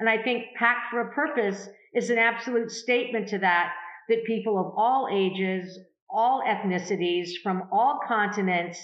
[0.00, 3.72] And I think Packed for a Purpose is an absolute statement to that,
[4.08, 5.78] that people of all ages,
[6.10, 8.78] all ethnicities, from all continents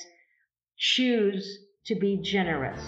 [0.79, 2.81] choose to be generous.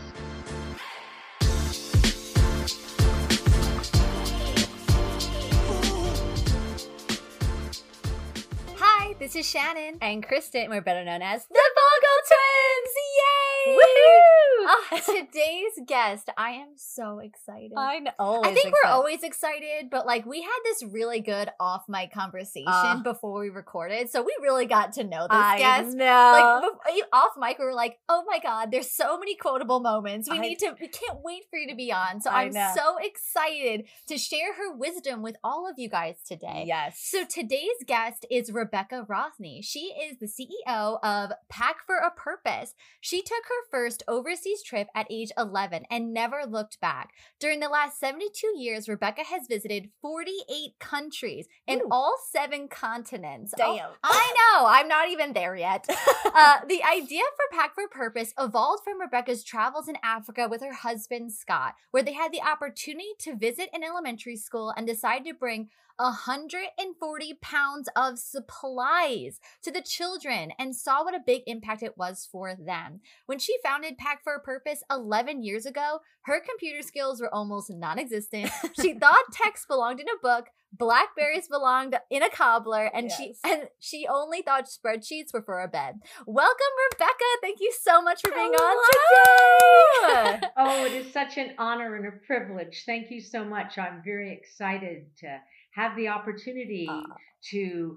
[8.76, 9.98] Hi, this is Shannon.
[10.00, 12.94] And Kristen, we're better known as the Vogel Twins!
[13.18, 13.76] Yay!
[13.76, 14.41] Woohoo!
[14.64, 17.72] Oh, today's guest, I am so excited.
[17.76, 18.42] I know.
[18.44, 22.66] I think we're always excited, but like we had this really good off mic conversation
[22.68, 23.00] Uh.
[23.02, 25.96] before we recorded, so we really got to know this I guest.
[25.96, 26.72] know.
[26.86, 30.28] Like off mic, we were like, "Oh my god, there's so many quotable moments.
[30.30, 30.74] We I- need to.
[30.80, 32.72] We can't wait for you to be on." So I I'm know.
[32.74, 36.64] so excited to share her wisdom with all of you guys today.
[36.66, 36.98] yes.
[37.02, 39.60] So today's guest is Rebecca Rothney.
[39.62, 42.74] She is the CEO of Pack for a Purpose.
[43.00, 47.12] She took her first overseas trip at age 11 and never looked back.
[47.38, 51.88] During the last 72 years, Rebecca has visited 48 countries in Ooh.
[51.90, 53.54] all seven continents.
[53.58, 53.90] Oh, Damn.
[54.02, 55.86] I know, I'm not even there yet.
[56.34, 60.72] Uh, the idea for Pack for Purpose evolved from Rebecca's travels in Africa with her
[60.72, 65.34] husband Scott, where they had the opportunity to visit an elementary school and decided to
[65.34, 65.68] bring
[66.02, 72.28] 140 pounds of supplies to the children and saw what a big impact it was
[72.30, 73.00] for them.
[73.26, 77.70] When she founded Pack for a Purpose 11 years ago, her computer skills were almost
[77.70, 78.50] non existent.
[78.80, 83.68] She thought text belonged in a book, blackberries belonged in a cobbler, and she and
[83.78, 85.96] she only thought spreadsheets were for a bed.
[86.26, 87.24] Welcome, Rebecca.
[87.42, 90.48] Thank you so much for being on today.
[90.56, 92.82] Oh, it is such an honor and a privilege.
[92.86, 93.78] Thank you so much.
[93.78, 95.38] I'm very excited to
[95.74, 97.02] have the opportunity Aw.
[97.50, 97.96] to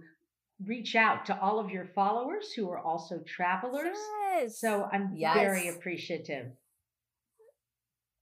[0.66, 3.98] reach out to all of your followers who are also travelers.
[4.34, 4.60] Yes.
[4.60, 5.36] So I'm Yes.
[5.36, 6.52] very appreciative.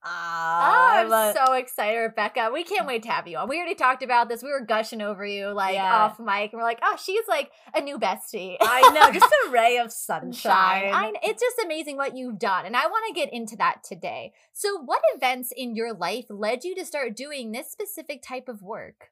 [0.05, 2.49] Oh, I'm but- so excited, Rebecca.
[2.53, 3.47] We can't wait to have you on.
[3.47, 4.43] We already talked about this.
[4.43, 5.95] We were gushing over you like Yeah.
[6.03, 8.57] off mic, and we're like, oh, she's like a new bestie.
[8.61, 10.93] I know, just a ray of sunshine.
[10.93, 12.65] I, it's just amazing what you've done.
[12.65, 14.33] And I want to get into that today.
[14.51, 18.61] So, what events in your life led you to start doing this specific type of
[18.61, 19.09] work?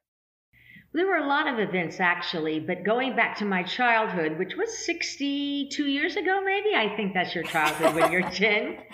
[0.94, 4.76] There were a lot of events actually, but going back to my childhood, which was
[4.84, 8.78] 62 years ago, maybe, I think that's your childhood when you're 10.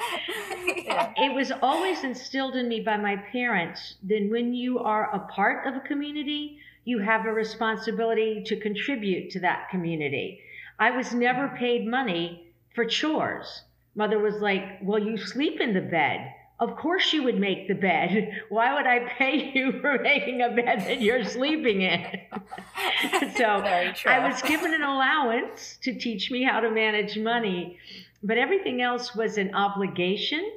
[0.84, 1.12] Yeah.
[1.16, 5.66] It was always instilled in me by my parents that when you are a part
[5.66, 10.41] of a community, you have a responsibility to contribute to that community.
[10.78, 13.62] I was never paid money for chores.
[13.94, 16.32] Mother was like, Well, you sleep in the bed.
[16.61, 18.33] Of course you would make the bed.
[18.49, 22.05] Why would I pay you for making a bed that you're sleeping in?
[23.37, 27.79] so I was given an allowance to teach me how to manage money,
[28.23, 30.53] but everything else was an obligation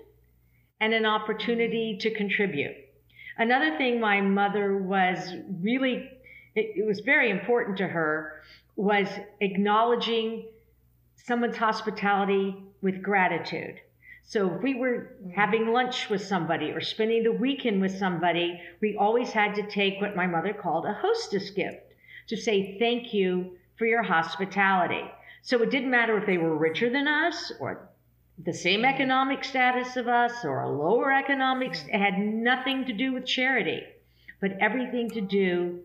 [0.80, 2.76] and an opportunity to contribute.
[3.38, 6.10] Another thing my mother was really,
[6.56, 8.42] it, it was very important to her,
[8.76, 9.08] was
[9.40, 10.46] acknowledging
[11.16, 13.80] someone's hospitality with gratitude.
[14.24, 18.96] So if we were having lunch with somebody or spending the weekend with somebody, we
[18.96, 21.94] always had to take what my mother called a hostess gift
[22.28, 25.04] to say thank you for your hospitality.
[25.42, 27.90] So it didn't matter if they were richer than us or
[28.44, 33.14] the same economic status of us or a lower economic, it had nothing to do
[33.14, 33.82] with charity,
[34.40, 35.82] but everything to do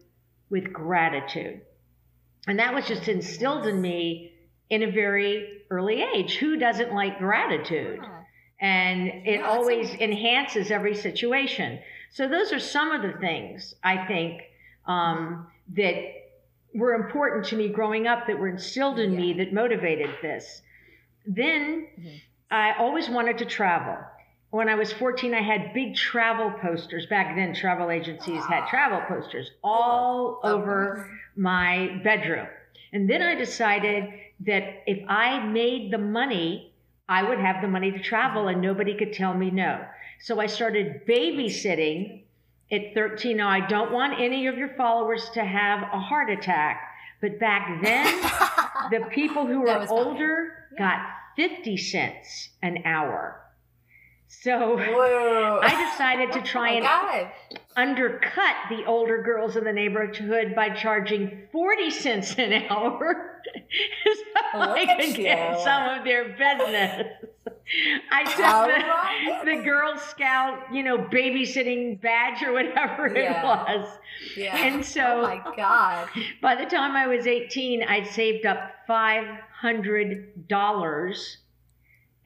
[0.49, 1.61] with gratitude.
[2.47, 4.33] And that was just instilled in me
[4.71, 6.37] in a very early age.
[6.37, 8.01] Who doesn't like gratitude?
[8.61, 11.79] And it Yeah, always enhances every situation.
[12.11, 14.43] So those are some of the things I think
[14.87, 15.97] um, that
[16.75, 20.63] were important to me growing up, that were instilled in me, that motivated this.
[21.27, 22.21] Then Mhm.
[22.51, 23.99] I always wanted to travel.
[24.51, 27.07] When I was 14, I had big travel posters.
[27.07, 32.47] Back then, travel agencies had travel posters all over my bedroom.
[32.93, 34.09] And then I decided
[34.41, 36.73] that if I made the money,
[37.09, 39.85] I would have the money to travel and nobody could tell me no.
[40.21, 42.23] So I started babysitting
[42.73, 43.37] at 13.
[43.37, 46.81] Now, I don't want any of your followers to have a heart attack,
[47.21, 48.07] but back then,
[48.91, 49.99] the people who That were fine.
[49.99, 50.99] older got
[51.37, 53.41] 50 cents an hour.
[54.29, 55.61] So Whoa.
[55.63, 57.31] I decided to Oh try and God.
[57.77, 63.41] undercut the older girls in the neighborhood by charging 40 cents an hour
[64.05, 64.13] so
[64.55, 67.07] oh, Look I could get some of their business.
[68.13, 73.89] I took the, the Girl Scout, you know, babysitting badge or whatever it was.
[74.37, 74.57] Yeah.
[74.57, 76.09] And so Oh my God.
[76.43, 78.59] by the time I was 18, I'd saved up
[78.89, 81.37] $500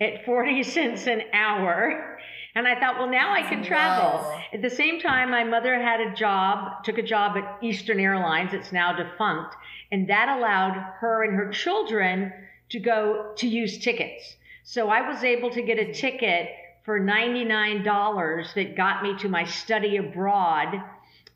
[0.01, 2.19] at 40 cents an hour.
[2.55, 4.21] And I thought, well, now I can travel.
[4.21, 4.43] Wow.
[4.53, 8.53] At the same time, my mother had a job, took a job at Eastern Airlines.
[8.53, 9.55] It's now defunct.
[9.93, 12.33] And that allowed her and her children
[12.71, 14.37] to go to use tickets.
[14.65, 16.49] So I was able to get a ticket
[16.85, 20.83] for $99 that got me to my study abroad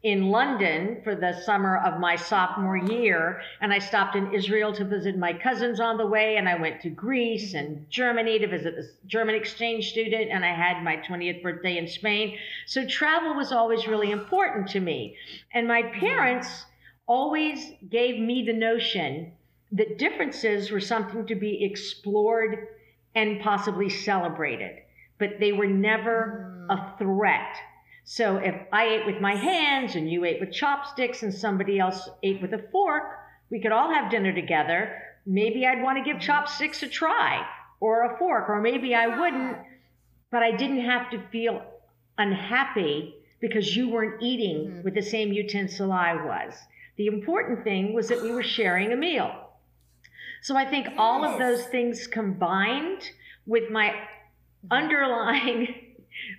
[0.04, 3.40] in London for the summer of my sophomore year.
[3.62, 6.36] And I stopped in Israel to visit my cousins on the way.
[6.36, 10.30] And I went to Greece and Germany to visit the German exchange student.
[10.30, 12.36] And I had my 20th birthday in Spain.
[12.66, 15.16] So travel was always really important to me.
[15.54, 16.66] And my parents
[17.06, 19.32] always gave me the notion
[19.72, 22.68] that differences were something to be explored
[23.14, 24.76] and possibly celebrated,
[25.18, 27.56] but they were never a threat.
[28.04, 32.08] So if I ate with my hands and you ate with chopsticks and somebody else
[32.22, 33.04] ate with a fork,
[33.50, 34.94] we could all have dinner together.
[35.26, 37.46] Maybe I'd want to give chopsticks a try
[37.80, 39.56] or a fork, or maybe I wouldn't,
[40.30, 41.62] but I didn't have to feel
[42.18, 44.82] unhappy because you weren't eating mm-hmm.
[44.82, 46.54] with the same utensil I was.
[46.96, 49.32] The important thing was that we were sharing a meal.
[50.42, 53.02] So I think all of those things combined
[53.46, 54.66] with my mm-hmm.
[54.70, 55.93] underlying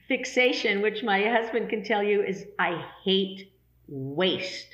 [0.08, 3.52] fixation, which my husband can tell you, is I hate
[3.88, 4.68] waste.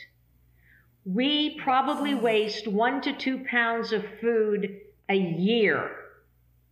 [1.06, 4.80] We probably waste one to two pounds of food
[5.10, 5.92] a year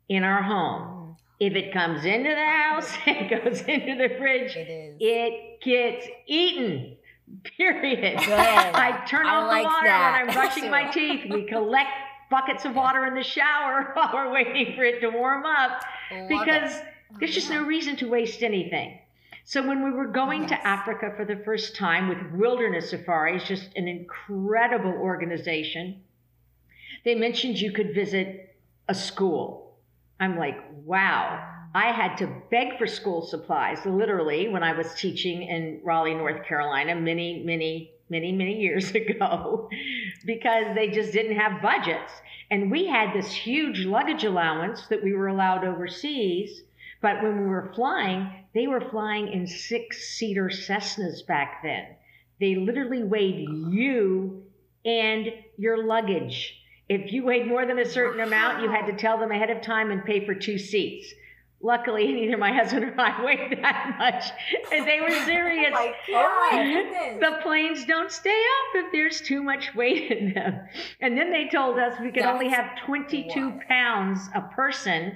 [0.07, 0.81] in our home.
[0.81, 0.95] Mm-hmm.
[1.39, 4.97] If it comes into the house, it goes into the fridge, It is.
[4.99, 6.95] it gets eaten.
[7.57, 8.17] Period.
[8.17, 10.19] I turn I off like the water that.
[10.21, 11.25] when I'm brushing my teeth.
[11.29, 11.89] We collect
[12.31, 15.81] buckets of water in the shower while we're waiting for it to warm up
[16.27, 16.85] because it.
[17.17, 18.99] There's just no reason to waste anything.
[19.45, 20.51] So when we were going Yes.
[20.51, 26.03] to Africa for the first time with Wilderness Safaris, just an incredible organization,
[27.03, 28.55] they mentioned you could visit
[28.87, 29.77] a school.
[30.19, 31.45] I'm like, wow.
[31.73, 36.43] I had to beg for school supplies, literally, when I was teaching in Raleigh, North
[36.45, 39.69] Carolina, many, many, many, many years ago,
[40.25, 42.11] because they just didn't have budgets.
[42.51, 46.63] And we had this huge luggage allowance that we were allowed overseas.
[47.01, 51.85] But when we were flying, they were flying in six seater Cessnas back then.
[52.39, 54.43] They literally weighed you
[54.85, 56.55] and your luggage.
[56.87, 59.61] If you weighed more than a certain amount, you had to tell them ahead of
[59.61, 61.13] time and pay for two seats.
[61.61, 64.31] Luckily, neither my husband or I weighed that much,
[64.73, 65.73] and they were serious.
[66.11, 67.19] Oh my goodness.
[67.19, 70.59] the planes don't stay up if there's too much weight in them.
[71.01, 73.61] And then they told us we could only have 22 wild.
[73.67, 75.15] pounds a person,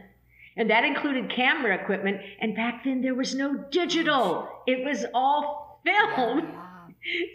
[0.58, 2.22] and that included camera equipment.
[2.40, 6.48] And back then there was no digital, it was all film.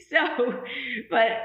[0.09, 0.63] So,
[1.11, 1.45] but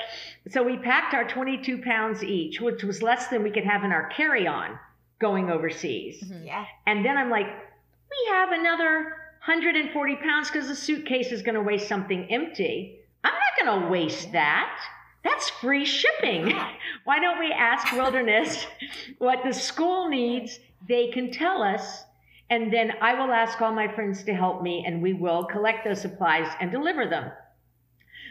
[0.49, 3.91] so we packed our 22 pounds each, which was less than we could have in
[3.91, 4.79] our carry on
[5.19, 6.23] going overseas.
[6.23, 6.45] Mm-hmm.
[6.45, 6.65] Yeah.
[6.87, 11.61] And then I'm like, we have another 140 pounds because the suitcase is going to
[11.61, 12.99] weigh something empty.
[13.25, 14.79] I'm not going to waste that.
[15.23, 16.47] That's free shipping.
[16.47, 16.71] Yeah.
[17.03, 18.65] Why don't we ask Wilderness
[19.17, 20.59] what the school needs?
[20.87, 22.03] They can tell us.
[22.49, 25.85] And then I will ask all my friends to help me, and we will collect
[25.85, 27.31] those supplies and deliver them.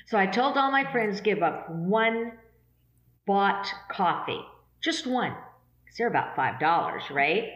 [0.06, 2.32] So I told all my friends give up one
[3.26, 4.44] bought coffee,
[4.81, 5.34] just one,
[5.84, 7.50] because they're about five dollars, right?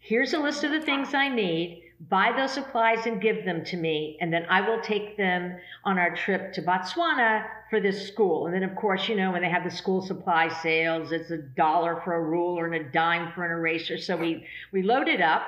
[0.00, 1.82] Here's a list of the things I need.
[2.00, 5.98] Buy those supplies and give them to me, and then I will take them on
[5.98, 8.46] our trip to Botswana for this school.
[8.46, 11.38] And then, of course, you know when they have the school supply sales, it's a
[11.38, 13.98] dollar for a ruler and a dime for an eraser.
[13.98, 15.42] So we we loaded up.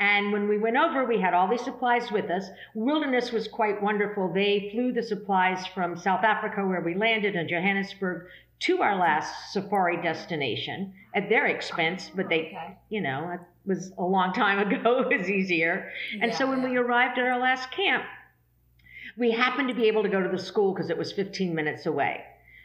[0.00, 2.46] And when we went over, we had all these supplies with us.
[2.74, 4.32] Wilderness was quite wonderful.
[4.32, 8.26] They flew the supplies from South Africa, where we landed in Johannesburg,
[8.60, 12.76] to our last safari destination at their expense, but they, Okay.
[12.88, 15.08] you know, it was a long time ago.
[15.10, 15.90] It was easier.
[16.20, 18.04] And so when we arrived at our last camp,
[19.16, 21.86] we happened to be able to go to the school because it was 15 minutes
[21.86, 22.22] away.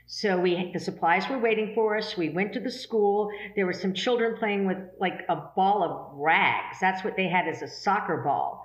[0.08, 2.16] So we the supplies were waiting for us.
[2.16, 3.32] We went to the school.
[3.56, 6.78] There were some children playing with like a ball of rags.
[6.80, 8.64] That's what they had as a soccer ball.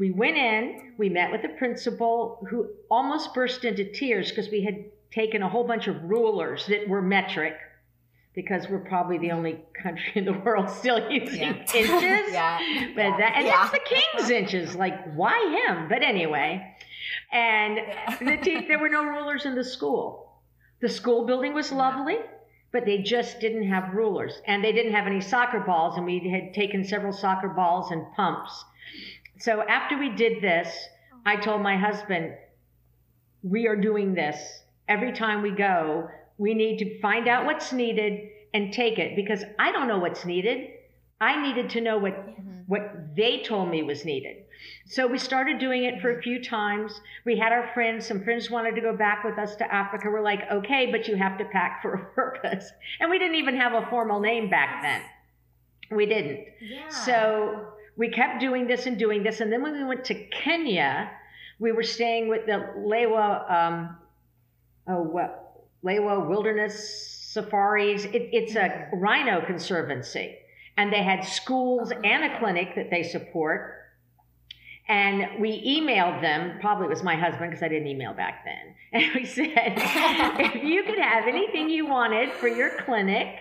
[0.00, 4.64] We went in, we met with the principal who almost burst into tears because we
[4.64, 7.54] had taken a whole bunch of rulers that were metric
[8.34, 11.56] because we're probably the only country in the world still using Yeah.
[11.74, 11.88] inches.
[12.32, 12.58] Yeah.
[12.94, 13.68] But that, and Yeah.
[13.68, 14.76] that's the king's inches.
[14.76, 15.88] Like, why him?
[15.88, 16.74] But anyway,
[17.32, 17.78] and
[18.20, 20.32] the te- there were no rulers in the school.
[20.80, 22.18] The school building was lovely,
[22.72, 25.96] but they just didn't have rulers, and they didn't have any soccer balls.
[25.96, 28.64] And we had taken several soccer balls and pumps.
[29.40, 30.72] So after we did this,
[31.26, 32.34] I told my husband,
[33.42, 36.10] "We are doing this every time we go.
[36.36, 40.24] We need to find out what's needed and take it because I don't know what's
[40.26, 40.70] needed.
[41.20, 42.16] I needed to know what
[42.66, 44.44] what they told me was needed.
[44.86, 47.00] So we started doing it for a few times.
[47.24, 50.08] We had our friends, some friends wanted to go back with us to Africa.
[50.08, 52.70] We're like, okay, but you have to pack for a purpose.
[53.00, 55.02] And we didn't even have a formal name back then.
[55.90, 56.46] We didn't.
[56.60, 56.88] Yeah.
[56.90, 59.40] So we kept doing this and doing this.
[59.40, 61.10] And then when we went to Kenya,
[61.58, 63.96] we were staying with the Lewa, um,
[64.88, 65.66] oh, what?
[65.84, 68.04] Lewa Wilderness Safaris.
[68.06, 70.36] It, it's a rhino conservancy.
[70.76, 73.76] And they had schools and a clinic that they support.
[74.88, 78.74] And we emailed them, probably it was my husband because I didn't email back then.
[78.92, 83.36] And we said, if you could have anything you wanted for your clinic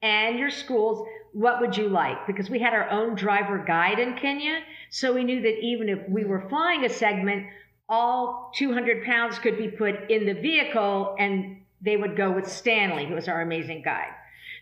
[0.00, 2.26] and your schools, what would you like?
[2.26, 4.60] Because we had our own driver guide in Kenya.
[4.88, 7.46] So we knew that even if we were flying a segment,
[7.88, 13.06] all 200 pounds could be put in the vehicle and they would go with Stanley,
[13.06, 14.12] who was our amazing guide.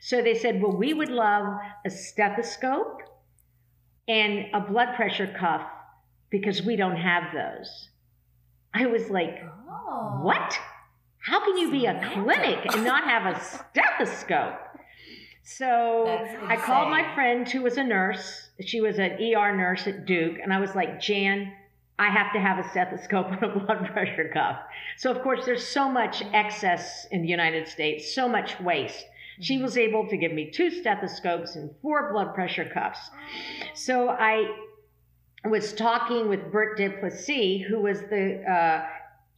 [0.00, 3.00] So they said, well, we would love a stethoscope
[4.06, 5.62] and a blood pressure cuff
[6.30, 7.88] because we don't have those.
[8.74, 10.18] I was like, Oh.
[10.22, 10.58] what?
[11.18, 13.40] How can you be a clinic and not have a
[13.72, 14.58] stethoscope?
[15.42, 16.06] So
[16.46, 18.48] I called my friend who was a nurse.
[18.60, 20.38] She was an ER nurse at Duke.
[20.42, 21.52] And I was like, Jan,
[21.98, 24.58] I have to have a stethoscope and a blood pressure cuff.
[24.96, 29.04] So, of course, there's so much excess in the United States, so much waste.
[29.40, 33.10] She was able to give me two stethoscopes and four blood pressure cuffs.
[33.74, 34.48] So I
[35.44, 38.86] was talking with Bert Duplessis, who was the uh,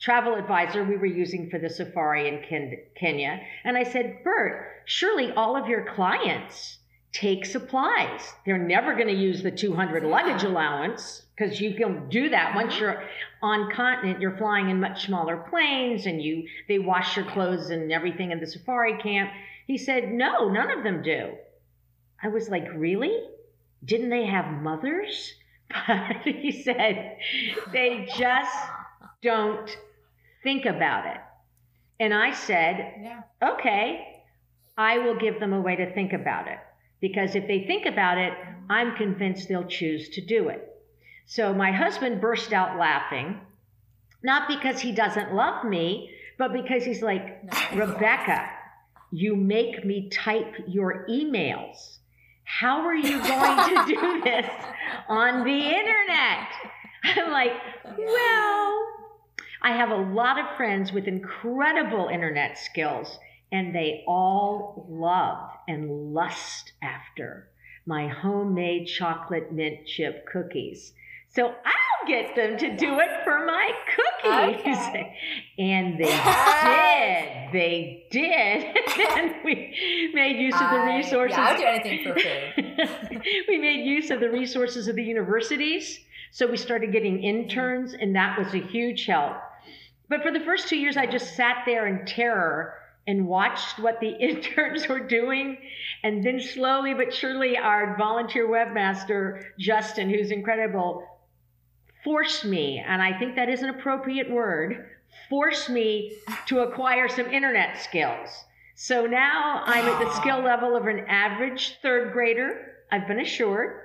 [0.00, 3.40] travel advisor we were using for the safari in Ken- Kenya.
[3.64, 6.78] And I said, Bert, surely all of your clients
[7.12, 8.20] take supplies.
[8.44, 12.73] They're never going to use the 200 luggage allowance because you can do that once
[12.73, 12.83] mm-hmm.
[12.83, 13.02] you're
[13.43, 17.93] on continent you're flying in much smaller planes and you they wash your clothes and
[17.93, 19.31] everything in the safari camp
[19.66, 21.33] he said no none of them do.
[22.23, 23.19] I was like really?
[23.85, 25.35] Didn't they have mothers?
[25.88, 27.19] But he said
[27.73, 28.57] they just
[29.21, 29.76] don't
[30.45, 31.21] think about it.
[31.99, 33.23] And i said Yeah.
[33.43, 34.23] okay,
[34.78, 36.59] I will give them a way to think about it.
[37.00, 38.73] Because if they think about it, mm-hmm.
[38.73, 40.75] I'm convinced they'll choose to do it.
[41.26, 43.40] So my husband burst out laughing,
[44.23, 47.42] not because he doesn't love me, but because he's like,
[47.75, 48.49] Rebecca,
[49.11, 51.99] you make me type your emails.
[52.45, 54.49] How are you going to do this
[55.09, 56.49] on the internet?
[57.02, 57.52] I'm like,
[57.99, 58.87] well,
[59.62, 63.18] I have a lot of friends with incredible internet skills,
[63.50, 67.49] and they all love and lust after
[67.85, 70.92] my homemade chocolate mint chip cookies.
[71.37, 74.59] So I'll get them to do it for my cookies.
[74.59, 75.12] Okay.
[75.59, 76.05] And they
[77.52, 77.52] did.
[77.52, 78.76] They did.
[79.19, 81.37] and we made use of the I- resources.
[81.37, 83.23] Yeah, I'll do anything for food.
[83.49, 85.99] we made use of the resources of the universities.
[86.31, 89.37] So we started getting interns, and that was a huge help.
[90.09, 92.75] But for the first two years, I just sat there in terror
[93.07, 95.59] and watched what the interns were doing.
[96.02, 101.02] And then slowly but surely, our volunteer webmaster, Justin, who's incredible,
[102.06, 104.86] forced me, and I think that is an appropriate word,
[105.28, 106.12] forced me
[106.46, 108.44] to acquire some internet skills.
[108.76, 110.44] So now I'm at the skill ah.
[110.44, 112.76] level of an average third grader.
[112.92, 113.80] I've been assured.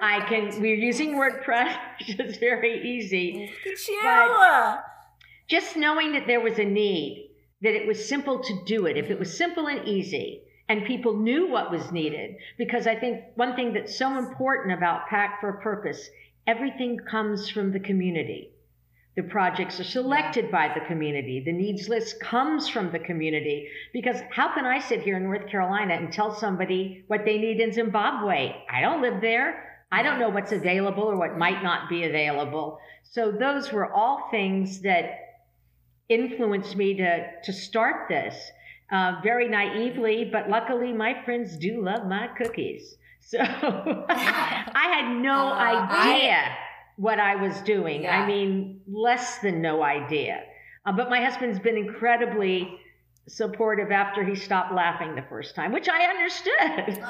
[0.00, 3.50] I can, we're using WordPress, which is very easy.
[3.66, 4.00] Look you.
[4.04, 4.84] But-
[5.48, 7.30] Just knowing that there was a need,
[7.62, 11.16] that it was simple to do it, if it was simple and easy, and people
[11.16, 12.36] knew what was needed.
[12.56, 16.08] Because I think one thing that's so important about Pack for a Purpose,
[16.48, 18.50] everything comes from the community.
[19.16, 21.42] The projects are selected by the community.
[21.44, 23.68] The needs list comes from the community.
[23.92, 27.60] Because how can I sit here in North Carolina and tell somebody what they need
[27.60, 28.54] in Zimbabwe?
[28.70, 29.82] I don't live there.
[29.92, 32.78] I don't know what's available or what might not be available.
[33.02, 35.18] So those were all things that
[36.08, 38.34] influenced me to, to start this
[38.90, 42.96] uh, very naively, but luckily my friends do love my cookies.
[43.28, 43.38] So
[44.08, 46.56] I had no Uh, I- idea
[46.96, 48.02] what I was doing.
[48.04, 48.22] Yeah.
[48.22, 50.40] I mean, less than no idea.
[50.86, 52.56] Uh, but my husband's been incredibly
[53.28, 57.04] supportive after he stopped laughing the first time, which I understood.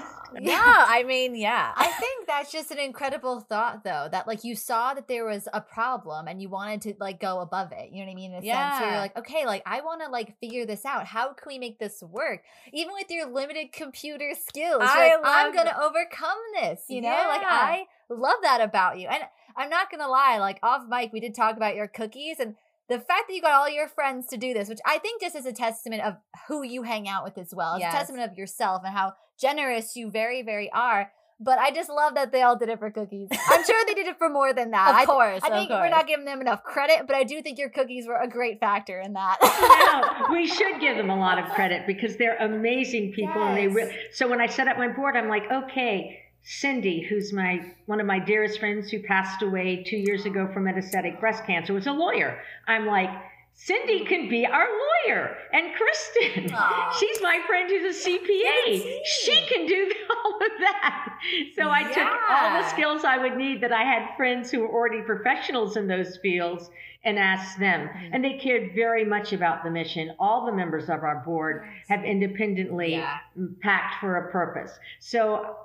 [0.28, 0.40] Ah.
[0.40, 1.72] Yeah, I mean, yeah.
[1.76, 4.08] I think that's just an incredible thought, though.
[4.10, 7.40] That like you saw that there was a problem and you wanted to like go
[7.40, 7.90] above it.
[7.92, 8.32] You know what I mean?
[8.32, 11.06] In a sense, where you're like, okay, like I want to like figure this out.
[11.06, 12.42] How can we make this work?
[12.72, 16.80] Even with your limited computer skills, I like, I'm gonna overcome this.
[16.88, 19.08] You know, like I love that about you.
[19.08, 19.22] And
[19.56, 22.56] I'm not gonna lie, like off mic, we did talk about your cookies and.
[22.88, 25.34] The fact that you got all your friends to do this, which I think just
[25.34, 26.14] is a testament of
[26.48, 27.74] who you hang out with as well.
[27.74, 27.94] It's Yes.
[27.94, 31.10] a testament of yourself and how generous you very, very are.
[31.38, 33.28] but I just love that they all did it for cookies.
[33.30, 34.88] I'm sure they did it for more than that.
[34.94, 37.42] Of I, course, I of think we're not giving them enough credit, but I do
[37.42, 39.36] think your cookies were a great factor in that.
[39.42, 43.64] no, we should give them a lot of credit because they're amazing people and they
[43.66, 43.74] Yes.
[43.74, 47.98] really so when I set up my board I'm like okay Cindy who's my one
[48.00, 51.88] of my dearest friends who passed away 2 years ago from metastatic breast cancer was
[51.88, 52.38] a lawyer
[52.68, 53.10] I'm like
[53.58, 54.66] Cindy can be our
[55.08, 56.96] lawyer and Kristen Aw.
[57.00, 59.90] she's my friend who's a CPA she can do
[60.24, 61.18] all of that
[61.56, 64.68] so I took all the skills I would need that I had friends who were
[64.68, 66.70] already professionals in those fields
[67.04, 67.88] and asked them.
[67.88, 68.14] Mm-hmm.
[68.14, 70.10] And they cared very much about the mission.
[70.18, 73.18] All the members of our board have independently Yeah.
[73.62, 74.76] packed for a purpose.
[74.98, 75.56] So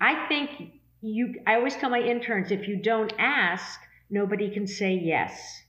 [0.00, 0.50] I think
[1.02, 3.78] you, I always tell my interns if you don't ask,
[4.10, 5.62] nobody can say yes.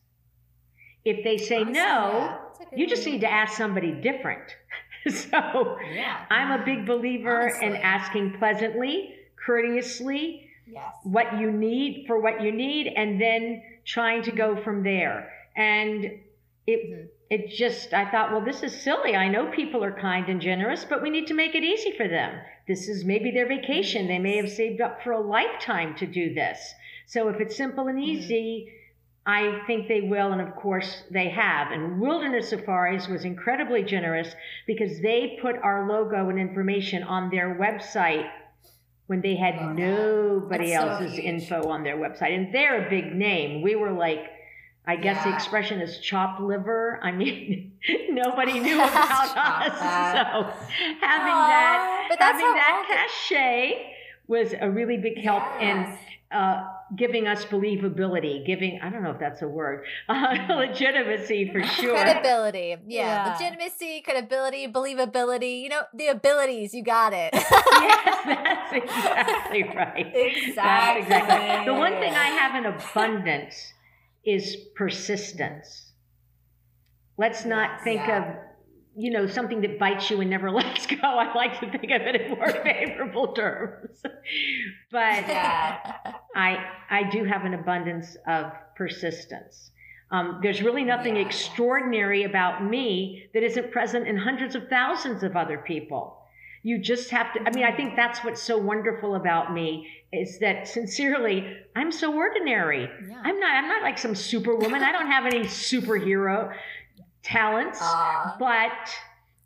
[1.04, 1.74] If they say Awesome.
[1.74, 2.38] no,
[2.76, 4.56] you just need to ask somebody different.
[5.08, 6.26] so Yeah.
[6.30, 10.94] I'm a big believer in asking pleasantly, courteously, Yes.
[11.04, 16.12] what you need for what you need and then trying to go from there and
[16.68, 17.08] it Mhm.
[17.30, 20.86] it just i thought well this is silly i know people are kind and generous
[20.86, 24.20] but we need to make it easy for them this is maybe their vacation they
[24.20, 26.74] may have saved up for a lifetime to do this
[27.08, 28.72] so if it's simple and easy
[29.24, 31.72] I think they will, and of course they have.
[31.72, 34.34] And Wilderness Safaris was incredibly generous
[34.66, 38.28] because they put our logo and information on their website
[39.06, 39.76] when they had that.
[39.76, 41.24] nobody so else's huge.
[41.26, 42.34] info on their website.
[42.36, 43.62] And they're a big name.
[43.62, 44.26] We were like,
[44.86, 47.00] I guess the expression is chopped liver.
[47.04, 47.74] I mean,
[48.10, 49.34] nobody knew about us.
[49.34, 50.32] that.
[50.34, 53.94] So having Aw, that, but that's having that cachet
[54.28, 55.98] was a really big help in
[56.32, 61.62] uh, giving us believability, giving, I don't know if that's a word, uh, legitimacy for
[61.64, 61.94] sure.
[61.94, 62.76] Credibility.
[62.88, 63.28] Yeah.
[63.28, 63.34] Yeah.
[63.38, 65.62] Legitimacy, credibility, believability.
[65.62, 66.74] You know, the abilities.
[66.74, 67.32] You got it.
[67.34, 70.12] yes, that's exactly right.
[70.14, 71.02] That's Exactly.
[71.04, 71.66] exactly.
[71.66, 73.74] The one thing I have in abundance
[74.26, 75.94] is persistence.
[77.18, 78.30] Let's not Yes, think yeah.
[78.32, 78.36] of,
[78.96, 80.98] you know, something that bites you and never lets go.
[81.02, 84.02] I like to think of it in more favorable terms.
[84.92, 85.94] But Yeah.
[86.36, 89.72] I I do have an abundance of persistence.
[90.12, 91.24] Um, there's really nothing Yeah.
[91.26, 96.21] extraordinary about me that isn't present in hundreds of thousands of other people.
[96.64, 97.40] You just have to.
[97.42, 102.14] I mean, I think that's what's so wonderful about me is that sincerely, I'm so
[102.14, 102.84] ordinary.
[102.84, 103.22] Yeah.
[103.24, 103.52] I'm not.
[103.56, 104.84] I'm not like some superwoman.
[104.84, 106.54] I don't have any superhero
[107.24, 108.36] talents, Aw.
[108.40, 108.72] but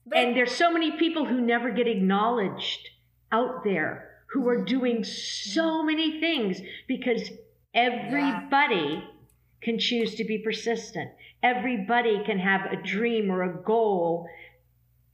[0.05, 2.89] But and there's so many people who never get acknowledged
[3.31, 4.65] out there who are mm-hmm.
[4.65, 7.29] doing so many things because
[7.73, 9.03] everybody
[9.61, 11.09] can choose to be persistent.
[11.41, 12.85] Everybody can have a mm-hmm.
[12.85, 14.27] dream or a goal.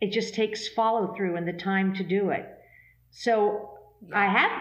[0.02, 2.46] It just takes follow through and the time to do it.
[3.12, 3.78] So
[4.14, 4.52] I have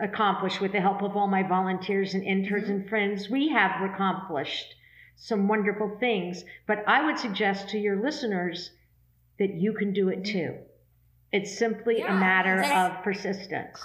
[0.00, 2.72] accomplished with the help of all my volunteers and interns mm-hmm.
[2.72, 4.74] and friends, we have accomplished
[5.16, 6.44] some wonderful things.
[6.66, 8.70] But I would suggest to your listeners
[9.38, 10.38] that you can do it mm-hmm.
[10.38, 10.54] too.
[11.32, 13.80] It's simply a matter that's- of persistence.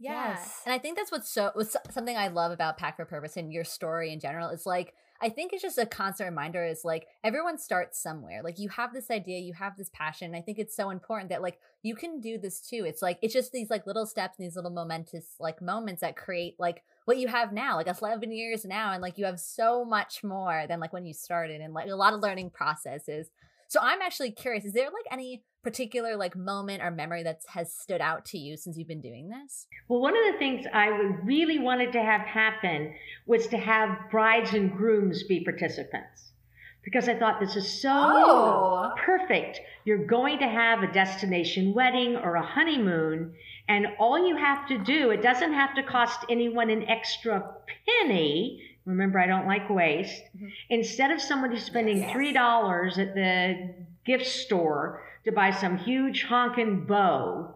[0.00, 0.28] Yeah.
[0.28, 0.62] Yes.
[0.64, 3.52] And I think that's what's so what's something I love about Pack for Purpose and
[3.52, 7.06] your story in general is like I think it's just a constant reminder is like
[7.24, 8.42] everyone starts somewhere.
[8.42, 10.34] Like you have this idea, you have this passion.
[10.34, 12.84] I think it's so important that like you can do this too.
[12.86, 16.16] It's like it's just these like little steps, and these little momentous like moments that
[16.16, 19.84] create like what you have now, like 11 years now and like you have so
[19.84, 23.28] much more than like when you started and like a lot of learning processes.
[23.68, 27.72] So I'm actually curious, is there like any particular like moment or memory that has
[27.72, 29.66] stood out to you since you've been doing this?
[29.88, 30.86] Well, one of the things I
[31.24, 32.94] really wanted to have happen
[33.26, 36.32] was to have brides and grooms be participants
[36.84, 38.92] because I thought this is so Oh.
[38.96, 39.60] perfect.
[39.84, 43.34] You're going to have a destination wedding or a honeymoon,
[43.68, 47.56] and all you have to do, it doesn't have to cost anyone an extra
[48.00, 48.62] penny.
[48.86, 50.22] Remember, I don't like waste.
[50.34, 50.50] Mhm.
[50.70, 52.12] Instead of somebody spending Yes.
[52.12, 53.74] $3 at the
[54.06, 57.54] gift store to buy some huge honkin' bow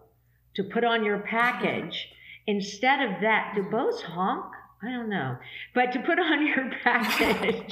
[0.55, 2.09] to put on your package,
[2.47, 4.45] instead of that, do bows honk?
[4.81, 5.37] I don't know.
[5.73, 7.71] But to put on your package,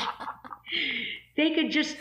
[1.37, 1.97] they could just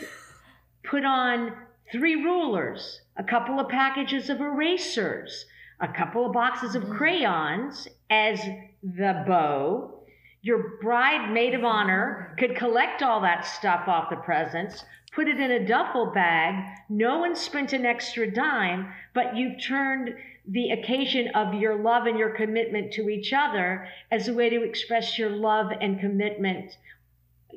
[0.83, 1.53] put on
[1.91, 5.45] three rulers, a couple of packages of erasers,
[5.79, 6.97] a couple of boxes of Mm.
[6.97, 8.41] crayons as
[8.83, 9.97] the bow.
[10.43, 15.39] Your bride, maid of honor, could collect all that stuff off the presents, put it
[15.39, 16.77] in a duffel bag.
[16.89, 20.15] No one spent an extra dime, but you've turned
[20.47, 24.63] the occasion of your love and your commitment to each other as a way to
[24.63, 26.77] express your love and commitment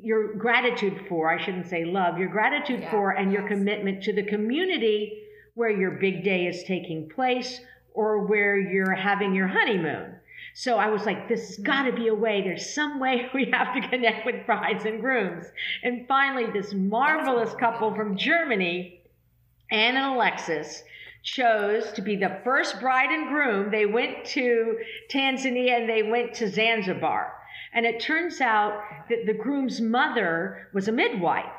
[0.01, 4.13] your gratitude for, I shouldn't say love, your gratitude Yeah, for and your commitment to
[4.13, 7.61] the community where your big day is taking place
[7.93, 10.15] or where you're having your honeymoon.
[10.57, 12.41] So I was like, this has got to be a way.
[12.41, 15.45] There's some way we have to connect with brides and grooms.
[15.83, 19.01] And finally, this marvelous couple from Germany,
[19.69, 20.81] Anne and Alexis,
[21.23, 23.69] chose to be the first bride and groom.
[23.69, 24.77] They went to
[25.11, 27.33] Tanzania and they went to Zanzibar.
[27.73, 31.51] And it turns out that the groom's mother was a midwife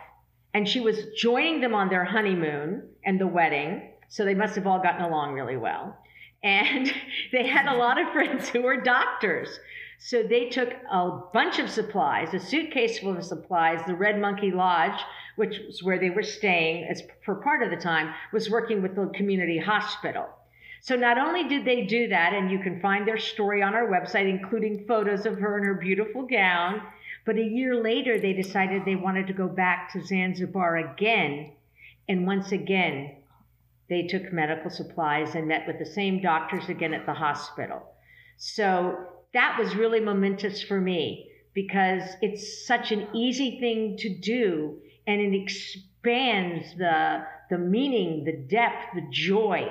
[0.55, 3.93] and she was joining them on their honeymoon and the wedding.
[4.09, 5.99] So they must have all gotten along really well.
[6.43, 6.93] And
[7.33, 9.59] they had a lot of friends who were doctors.
[9.99, 13.81] So they took a bunch of supplies, a suitcase full of supplies.
[13.87, 15.01] The Red Monkey Lodge,
[15.37, 18.95] which was where they were staying as for part of the time, was working with
[18.95, 20.29] the community hospital.
[20.83, 23.89] So not only did they do that, and you can find their story on our
[23.89, 26.83] website, including photos of her in her beautiful gown,
[27.25, 31.53] but a year later they decided they wanted to go back to Zanzibar again.
[32.09, 33.17] And once again,
[33.89, 37.83] they took medical supplies and met with the same doctors again at the hospital.
[38.37, 38.97] So
[39.33, 45.21] that was really momentous for me because it's such an easy thing to do and
[45.21, 49.67] it expands the, the meaning, the depth, the joy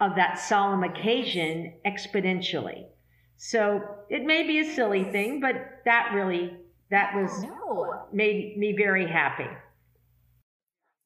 [0.00, 2.86] of that solemn occasion exponentially.
[3.36, 6.56] So it may be a silly thing, but that really
[6.90, 8.06] that was No.
[8.12, 9.48] made me very happy.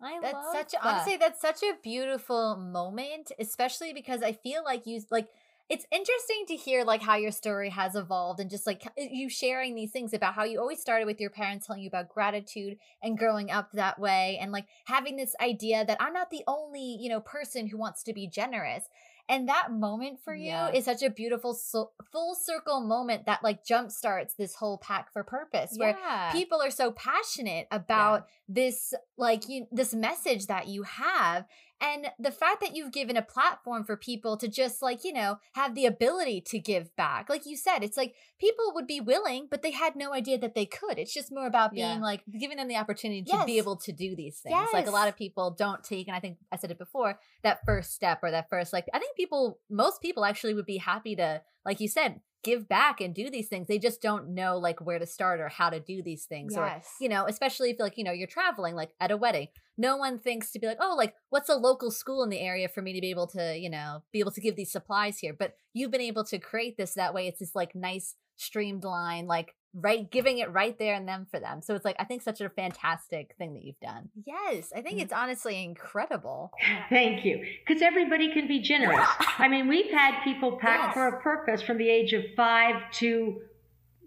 [0.03, 0.83] I That's love such that.
[0.85, 5.29] honestly that's such a beautiful moment, especially because I feel like you like
[5.69, 9.75] it's interesting to hear like how your story has evolved and just like you sharing
[9.75, 13.17] these things about how you always started with your parents telling you about gratitude and
[13.17, 17.09] growing up that way and like having this idea that I'm not the only, you
[17.09, 18.85] know, person who wants to be generous.
[19.31, 20.73] And that moment for you Yeah.
[20.73, 25.23] is such a beautiful so- full circle moment that like jumpstarts this whole pack for
[25.23, 26.33] purpose where yeah.
[26.33, 31.47] people are so passionate about this like you this message that you have
[31.81, 35.37] and the fact that you've given a platform for people to just like you know
[35.55, 39.49] have the ability to give back like you said it's like people would be willing
[39.51, 41.99] but they had no idea that they could it's just more about being Yeah.
[42.01, 43.45] like giving them the opportunity to Yes.
[43.47, 44.57] be able to do these things.
[44.73, 47.61] Like a lot of people don't take, and I think I said it before, that
[47.67, 51.17] first step or that first, like, I think people, most people actually would be happy
[51.17, 53.67] to, like you said, give back and do these things.
[53.69, 56.57] They just don't know like where to start or how to do these things.
[56.57, 59.49] Or, you know, especially if like, you know, you're traveling like at a wedding.
[59.81, 62.69] No one thinks to be like, oh, like what's a local school in the area
[62.69, 65.33] for me to be able to, you know, be able to give these supplies here.
[65.33, 67.27] But you've been able to create this that way.
[67.29, 71.63] It's this like nice streamlined, like right giving it right there and then for them.
[71.63, 74.09] So it's like I think such a fantastic thing that you've done.
[74.27, 75.03] yes i think Mm.
[75.03, 76.51] it's honestly incredible
[76.91, 77.45] Thank you.
[77.67, 79.07] Because everybody can be generous.
[79.39, 80.95] I mean, we've had people pack Yes.
[80.95, 83.41] for a purpose from the age of five to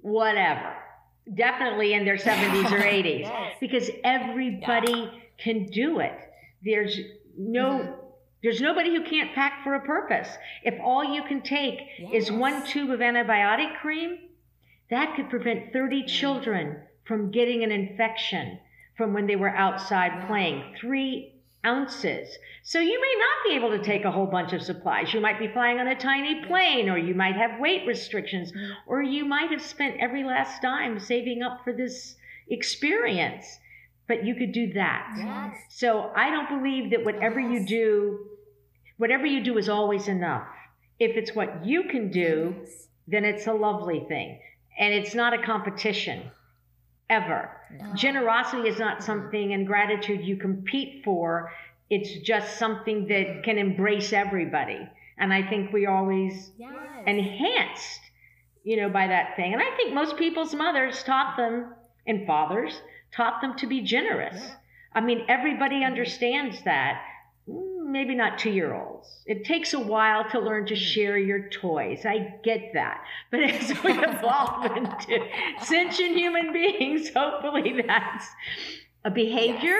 [0.02, 0.74] whatever,
[1.34, 3.56] definitely in their 70s or 80s, Yes.
[3.62, 5.10] because everybody
[5.44, 6.18] can do it.
[6.64, 6.98] There's
[7.38, 8.00] no.
[8.42, 10.28] There's nobody who can't pack for a purpose.
[10.64, 11.80] If all you can take
[12.12, 14.18] is one tube of antibiotic cream,
[14.90, 18.60] that could prevent 30 children from getting an infection
[18.98, 20.76] from when they were outside playing.
[20.78, 21.34] Three
[21.66, 22.38] ounces.
[22.64, 25.14] So you may not be able to take a whole bunch of supplies.
[25.14, 28.72] You might be flying on a tiny plane, or you might have weight restrictions, mm.
[28.88, 32.16] or you might have spent every last dime saving up for this
[32.50, 33.60] experience.
[34.08, 35.14] But you could do that.
[35.18, 38.20] yes So I don't believe that whatever you do,
[38.98, 40.48] whatever you do is always enough.
[41.00, 42.56] If it's what you can do,
[43.08, 44.40] then it's a lovely thing.
[44.78, 46.24] And it's not a competition,
[47.10, 47.50] ever.
[47.72, 47.94] No.
[47.96, 51.52] Generosity is not something and gratitude you compete for.
[51.90, 53.42] It's just something that mm-hmm.
[53.42, 54.88] can embrace everybody.
[55.18, 56.74] And I think we always yes
[57.06, 58.00] enhanced,
[58.64, 59.54] you know, by that thing.
[59.54, 61.74] And I think most people's mothers taught them
[62.08, 62.74] and fathers
[63.16, 64.42] taught them to be generous.
[64.94, 67.02] I mean, everybody understands that.
[67.50, 69.08] Mm, Maybe not two year olds.
[69.26, 72.06] It takes a while to learn to share your toys.
[72.06, 73.04] I get that.
[73.30, 75.20] But as we evolve into
[75.62, 78.26] sentient human beings, hopefully that's
[79.06, 79.78] a behavior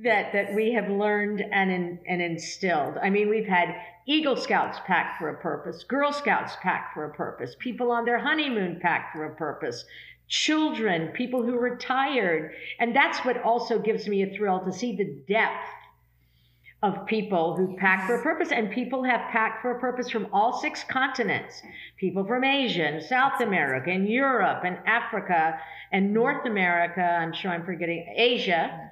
[0.00, 2.96] that, that we have learned and, in, and instilled.
[3.00, 3.74] I mean, we've had
[4.06, 8.18] Eagle Scouts pack for a purpose, Girl Scouts pack for a purpose, people on their
[8.18, 9.84] honeymoon pack for a purpose,
[10.32, 12.54] children, people who retired.
[12.80, 15.68] And that's what also gives me a thrill to see the depth
[16.82, 18.50] of people who pack for a purpose.
[18.50, 21.62] And people have packed for a purpose from all six continents
[21.98, 25.58] people from Asia and South America and Europe and Africa
[25.92, 27.02] and North America.
[27.02, 28.90] I'm sure I'm forgetting Asia.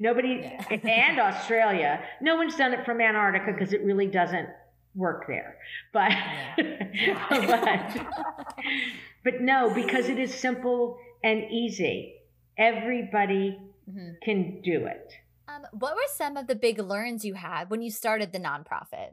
[0.00, 2.00] Nobody, and Australia.
[2.22, 4.48] No one's done it from Antarctica because it really doesn't
[4.94, 5.56] work there.
[5.92, 6.12] But,
[6.56, 7.96] but,
[9.24, 12.14] but no, because it is simple and easy.
[12.56, 14.16] Everybody Mhm.
[14.22, 15.12] can do it.
[15.48, 19.12] um what were some of the big learns you had when you started the nonprofit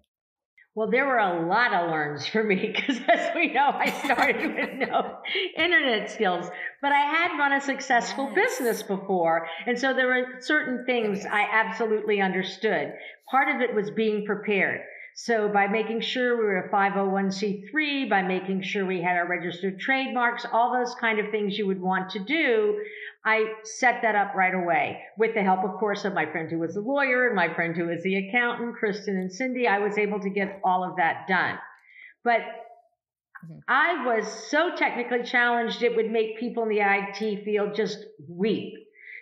[0.75, 4.53] Well, there were a lot of learns for me because, as we know, I started
[4.53, 5.19] with no
[5.55, 6.45] internet skills,
[6.81, 8.35] but I had run a successful Yes.
[8.59, 9.47] business before.
[9.65, 12.93] And so there were certain things I absolutely understood.
[13.31, 14.81] Part of it was being prepared.
[15.17, 19.79] So by making sure we were a 501c3, by making sure we had our registered
[19.79, 22.83] trademarks, all those kind of things you would want to do,
[23.23, 26.59] I set that up right away with the help, of course, of my friend who
[26.59, 29.69] was a lawyer and my friend who was the accountant, Kristen and Cindy.
[29.69, 31.59] I was able to get all of that done.
[32.25, 33.61] But Mhm.
[33.69, 38.73] I was so technically challenged, it would make people in the IT field just weep.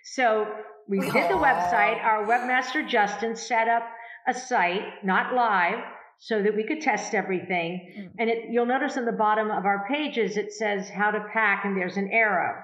[0.03, 0.47] So
[0.87, 2.03] we did the website.
[2.03, 3.87] Our webmaster, Justin, set up
[4.27, 5.79] a site, not live,
[6.19, 7.93] so that we could test everything.
[7.97, 8.09] Mm.
[8.19, 11.65] And it, you'll notice on the bottom of our pages, it says how to pack,
[11.65, 12.63] and there's an arrow.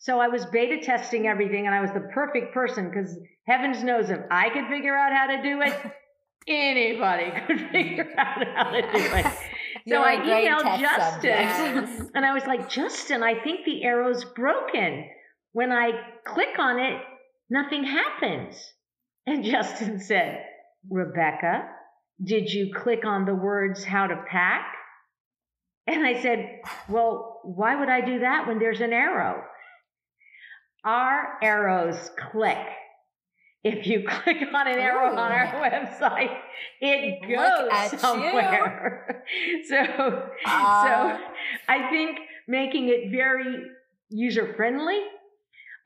[0.00, 3.16] So I was beta testing everything, and I was the perfect person because
[3.46, 5.92] heavens knows if I could figure out how to do it,
[6.48, 9.26] anybody could figure out how to do it.
[9.88, 15.04] So I emailed Justin and I was like, Justin, I think the arrow's broken.
[15.52, 15.92] When I
[16.24, 17.00] click on it,
[17.48, 18.56] nothing happens.
[19.26, 20.44] And Justin said,
[20.90, 21.68] Rebecca,
[22.22, 24.66] did you click on the words how to pack?
[25.86, 29.42] And I said, Well, why would I do that when there's an arrow?
[30.84, 32.58] Our arrows click.
[33.64, 36.36] If you click on an arrow on our website,
[36.80, 39.24] it goes somewhere.
[39.68, 41.18] so, Ah.
[41.18, 43.62] so I think making it very
[44.08, 45.00] user friendly.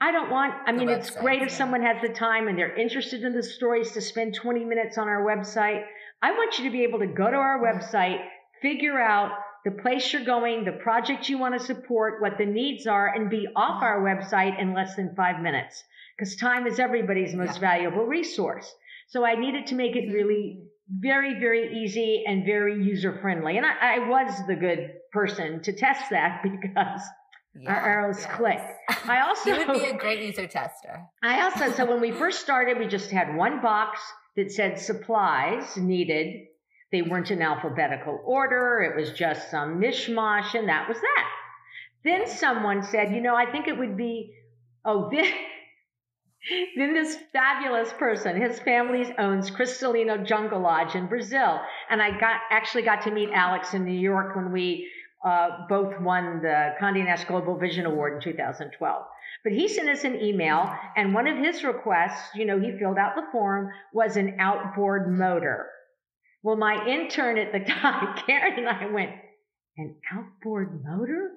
[0.01, 3.23] I don't want, I mean, it's great if someone has the time and they're interested
[3.23, 5.85] in the stories to spend 20 minutes on our website.
[6.23, 8.25] I want you to be able to go to our website,
[8.63, 9.33] figure out
[9.67, 13.29] the place you're going, the project you want to support, what the needs are, and
[13.29, 15.85] be off our website in less than five minutes.
[16.17, 18.75] Because time is everybody's most valuable resource.
[19.09, 23.59] So I needed to make it really very, very easy and very user friendly.
[23.59, 27.03] And I, I was the good person to test that because
[27.55, 28.37] Yeah, our arrows yes.
[28.37, 28.61] click.
[29.07, 31.05] I also You would be a great user tester.
[31.23, 34.01] I also, so when we first started, we just had one box
[34.37, 36.47] that said supplies needed.
[36.93, 38.83] They weren't in alphabetical order.
[38.83, 41.27] It was just some mishmash, and that was that.
[42.05, 44.35] Then someone said, you know, I think it would be,
[44.85, 45.31] oh, then,
[46.77, 51.61] then this fabulous person, his family owns Cristalino Jungle Lodge in Brazil.
[51.91, 54.89] And I got actually got to meet Alex in New York when we
[55.25, 59.05] uh, both won the Condé Nast Global Vision Award in 2012.
[59.45, 62.99] But he sent us an email, and one of his requests, you know, he filled
[62.99, 65.67] out the form, was an outboard motor.
[66.43, 69.11] Well, my intern at the time, Karen and I went,
[69.77, 71.31] an outboard motor?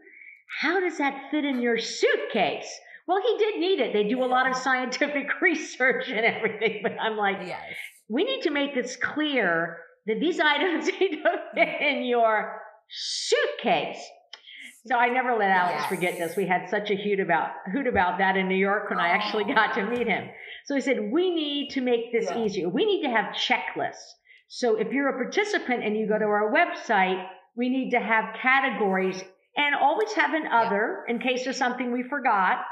[0.61, 2.69] How does that fit in your suitcase?
[3.07, 3.93] Well, he did need it.
[3.93, 7.61] They do a lot of scientific research and everything, but I'm like, Yes.
[8.09, 14.03] we need to make this clear that these items need to fit in your suitcase.
[14.85, 15.89] So I never let Alex Yes.
[15.89, 16.35] forget this.
[16.35, 19.45] We had such a hoot about hoot about that in New York when I actually
[19.53, 20.29] got to meet him.
[20.65, 22.39] So he said, we need to make this Yeah.
[22.39, 22.69] easier.
[22.69, 24.11] We need to have checklists.
[24.47, 28.35] So if you're a participant and you go to our website, we need to have
[28.35, 29.23] categories
[29.55, 32.65] and always have an other in case there's something we forgot.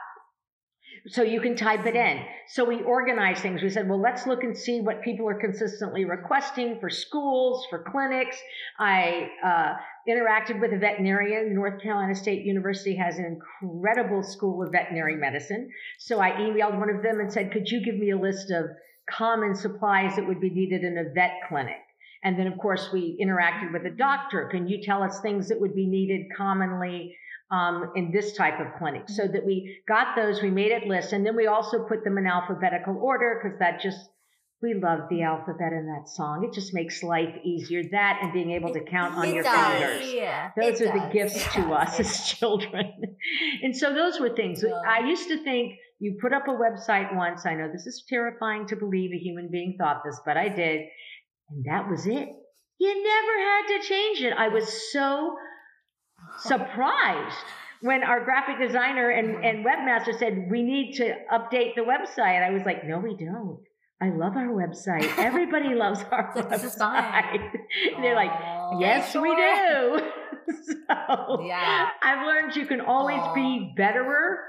[1.08, 2.24] So you can type it in.
[2.50, 3.62] So we organize things.
[3.64, 7.84] We said, well, let's look and see what people are consistently requesting for schools, for
[7.90, 8.38] clinics.
[8.78, 9.74] I uh,
[10.08, 11.54] interacted with a veterinarian.
[11.54, 15.70] North Carolina State University has an incredible school of veterinary medicine.
[16.00, 18.66] So I emailed one of them and said, could you give me a list of
[19.10, 21.82] common supplies that would be needed in a vet clinic?
[22.24, 24.48] And then, of course, we interacted with a doctor.
[24.52, 27.16] Can you tell us things that would be needed commonly
[27.50, 29.04] um, in this type of clinic?
[29.08, 32.18] So that we got those, we made it list, and then we also put them
[32.20, 33.98] in alphabetical order because that just
[34.62, 36.44] we love the alphabet in that song.
[36.48, 37.82] It just makes life easier.
[37.92, 39.80] That and being able to count on It your does.
[39.82, 40.14] fingers.
[40.14, 40.52] Yeah.
[40.56, 41.72] Those are the gifts It to does.
[41.72, 42.92] us as children.
[43.64, 44.64] and so those were things.
[44.66, 44.74] Yeah.
[44.88, 47.46] I used to think you put up a website once.
[47.46, 50.82] I know this is terrifying to believe a human being thought this, but I did.
[51.50, 52.30] And that was it.
[52.80, 54.34] You never had to change it.
[54.38, 55.36] I was so
[56.40, 57.38] surprised
[57.82, 62.44] when our graphic designer and, and webmaster said, we need to update the website.
[62.44, 63.60] I was like, no, we don't.
[64.02, 65.08] I love our website.
[65.18, 66.50] Everybody loves our Like, website.
[66.50, 67.52] this is fine.
[68.02, 68.32] They're like.
[68.80, 70.02] Yes, we do.
[70.88, 71.90] so Yeah.
[72.02, 73.34] I've learned you can always Aw.
[73.36, 74.40] be betterer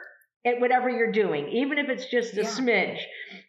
[0.45, 2.49] at whatever you're doing, even if it's just a Yeah.
[2.49, 2.99] smidge.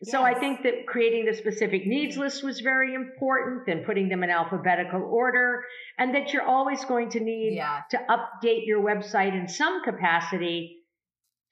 [0.04, 4.24] So I think that creating the specific needs list was very important, then putting them
[4.24, 5.64] in alphabetical order,
[5.98, 7.82] and that you're always going to need Yeah.
[7.92, 10.82] to update your website in some capacity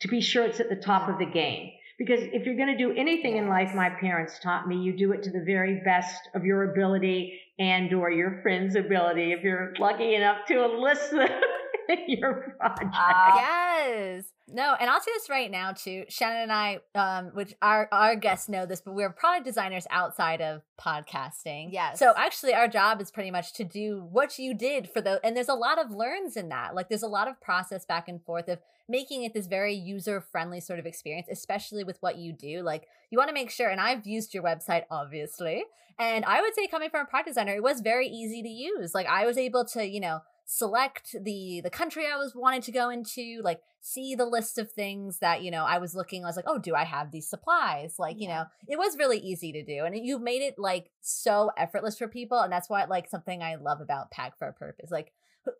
[0.01, 1.71] to be sure it's at the top of the game.
[2.03, 5.11] Because if you're going to do anything in life, my parents taught me, you do
[5.11, 9.73] it to the very best of your ability and or your friend's ability if you're
[9.77, 11.29] lucky enough to enlist them
[11.89, 12.91] in your project.
[12.91, 14.23] Uh, yes.
[14.53, 16.05] No, and I'll say this right now too.
[16.09, 20.41] Shannon and I, um, which our our guests know this, but we're product designers outside
[20.41, 21.69] of podcasting.
[21.71, 21.99] Yes.
[21.99, 25.35] So actually, our job is pretty much to do what you did for the, and
[25.35, 26.75] there's a lot of learns in that.
[26.75, 28.59] Like there's a lot of process back and forth of
[28.89, 32.61] making it this very user friendly sort of experience, especially with what you do.
[32.61, 35.63] Like you want to make sure, and I've used your website obviously,
[35.97, 38.93] and I would say coming from a product designer, it was very easy to use.
[38.93, 42.73] Like I was able to, you know select the the country I was wanting to
[42.73, 46.23] go into, like see the list of things that you know I was looking.
[46.23, 47.95] I was like, oh, do I have these supplies?
[47.97, 51.51] Like you know, it was really easy to do, and you made it like so
[51.57, 54.91] effortless for people, and that's why like something I love about Pack for a Purpose,
[54.91, 55.11] like.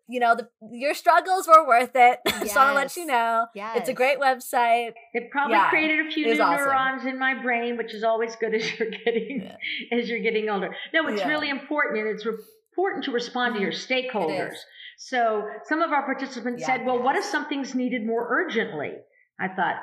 [0.06, 2.20] You know, the, your struggles were worth it.
[2.24, 3.46] Just want to let you know.
[3.52, 3.78] Yes.
[3.78, 4.92] It's a great website.
[5.12, 6.64] It probably Yeah, created a few new awesome.
[6.64, 9.98] neurons in my brain, which is always good as you're getting Yeah.
[9.98, 10.72] as you're getting older.
[10.94, 11.26] No, it's Yeah.
[11.26, 12.38] really important, and it's re-
[12.70, 14.16] important to respond to your mm-hmm.
[14.16, 14.54] stakeholders.
[15.08, 16.66] So some of our participants Yeah.
[16.68, 19.00] said, "Well, what if something's needed more urgently?"
[19.38, 19.82] I thought,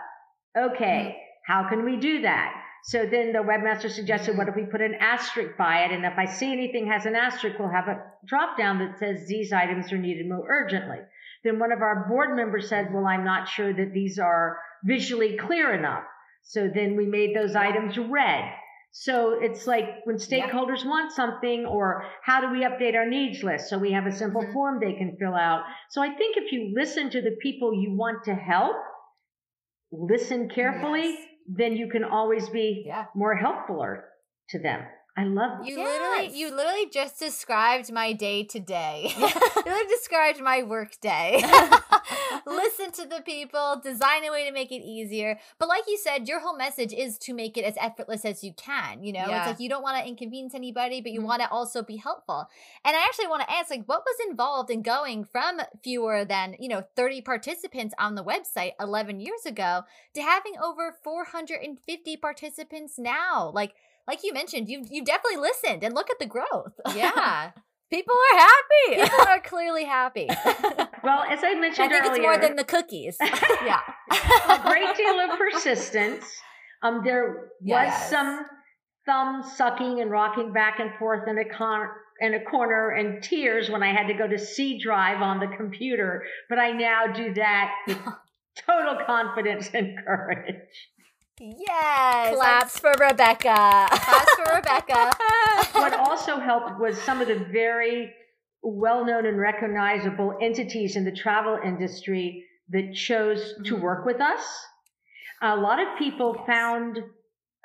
[0.55, 1.51] "Okay, mm-hmm.
[1.51, 2.53] how can we do that?"
[2.83, 5.91] So then the webmaster suggested, "What if we put an asterisk by it?
[5.91, 9.27] And if I see anything has an asterisk, we'll have a drop down that says
[9.27, 10.99] these items are needed more urgently."
[11.43, 15.35] Then one of our board members said, "Well, I'm not sure that these are visually
[15.35, 16.05] clear enough."
[16.43, 18.53] So then we made those items red.
[18.91, 20.49] So it's like when Yeah.
[20.49, 23.69] stakeholders want something, or how do we update our needs list?
[23.69, 24.53] So we have a simple Mhm.
[24.53, 25.63] form they can fill out.
[25.89, 28.75] So I think if you listen to the people you want to help,
[29.91, 31.27] listen carefully, Yes.
[31.47, 33.05] then you can always be Yeah.
[33.15, 33.85] more helpful
[34.49, 34.85] to them.
[35.17, 35.83] I love You that.
[35.83, 39.11] literally you literally just described my day today.
[39.17, 41.43] you literally described my work day.
[42.45, 45.39] Listen to the people, design a way to make it easier.
[45.59, 48.53] But like you said, your whole message is to make it as effortless as you
[48.53, 49.03] can.
[49.03, 49.39] You know, Yeah.
[49.39, 51.25] it's like you don't want to inconvenience anybody, but you Mhm.
[51.25, 52.47] want to also be helpful.
[52.83, 56.55] And I actually want to ask, like, what was involved in going from fewer than,
[56.59, 59.83] you know, 30 participants on the website 11 years ago
[60.15, 63.51] to having over 450 participants now?
[63.53, 63.73] Like,
[64.07, 66.73] like you mentioned, you've you've definitely listened and look at the growth.
[66.95, 67.51] Yeah.
[67.91, 69.01] People are happy.
[69.03, 70.27] People are clearly happy.
[71.03, 73.17] Well, as I mentioned I think earlier, it's more than the cookies.
[73.65, 73.79] yeah.
[74.49, 76.25] a great deal of persistence.
[76.81, 78.01] Um, there Yes.
[78.01, 78.45] was some
[79.05, 81.89] thumb sucking and rocking back and forth in a con-
[82.21, 85.47] in a corner and tears when I had to go to C drive on the
[85.55, 87.97] computer, but I now do that with
[88.67, 90.55] total confidence and courage.
[91.39, 92.35] Yes.
[92.35, 93.87] Claps for Rebecca.
[93.89, 95.11] Claps for Rebecca.
[95.71, 98.13] What also helped was some of the very
[98.61, 103.81] well-known and recognizable entities in the travel industry that chose to Mhm.
[103.81, 104.67] work with us.
[105.41, 106.45] A lot of people Yes.
[106.45, 107.03] found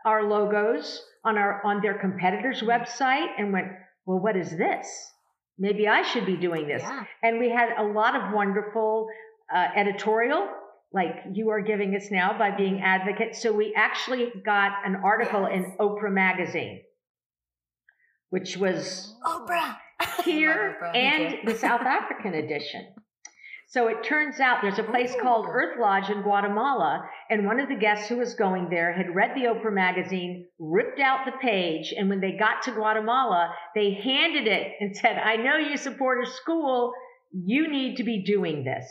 [0.05, 3.73] our logos on our on their competitors' website and went,
[4.07, 5.13] "Well, what is this?
[5.59, 7.05] Maybe I should be doing this." Yeah.
[7.23, 9.09] And we had a lot of wonderful
[9.53, 10.49] uh, editorial,
[10.93, 13.43] like you are giving us now by being advocates.
[13.43, 16.83] So we actually got an article in Oprah magazine,
[18.31, 19.77] which was Oprah.
[20.25, 22.95] Here and the South African edition.
[23.69, 27.69] So it turns out there's a place called Earth Lodge in Guatemala, and one of
[27.69, 31.93] the guests who was going there had read the Oprah magazine, ripped out the page,
[31.97, 36.25] and when they got to Guatemala, they handed it and said, I know you support
[36.25, 36.93] a school,
[37.33, 38.87] you need to be doing this.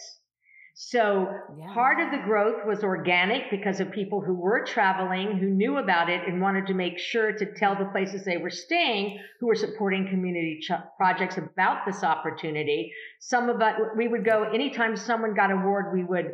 [0.76, 1.28] So
[1.76, 6.10] part of the growth was organic because of people who were traveling, who knew about
[6.10, 9.56] it and wanted to make sure to tell the places they were staying, who were
[9.56, 12.92] supporting community ch- projects about this opportunity.
[13.20, 16.32] Some of us, we would go anytime someone got award, we would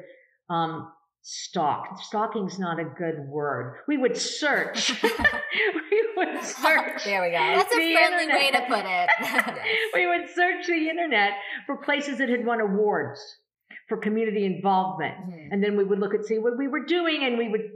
[0.50, 0.90] um,
[1.22, 2.00] stalk.
[2.02, 3.80] Stalking's not a good word.
[3.90, 4.94] We would search.
[5.04, 7.04] we would search.
[7.04, 7.38] There we go.
[7.38, 9.10] That's a friendly way to put it.
[9.94, 11.34] we would search the internet
[11.66, 13.20] for places that had won awards
[13.90, 15.16] for community involvement.
[15.18, 15.50] Mhm.
[15.52, 17.72] And then we would look at see what we were doing and we would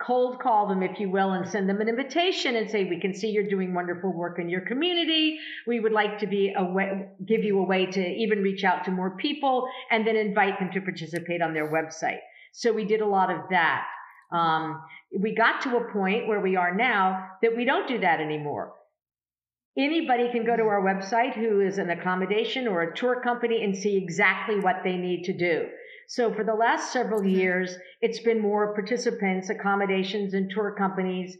[0.00, 3.12] cold call them, if you will, and send them an invitation and say, we can
[3.12, 5.38] see you're doing wonderful work in your community.
[5.66, 8.84] We would like to be a way, give you a way to even reach out
[8.84, 12.20] to more people and then invite them to participate on their website.
[12.52, 13.84] So we did a lot of that.
[14.32, 14.82] Um,
[15.18, 18.72] we got to a point where we are now that we don't do that anymore.
[19.78, 23.76] Anybody can go to our website who is an accommodation or a tour company and
[23.76, 25.68] see exactly what they need to do.
[26.08, 27.38] So for the last several mm-hmm.
[27.38, 31.36] years, it's been more participants, accommodations, and tour companies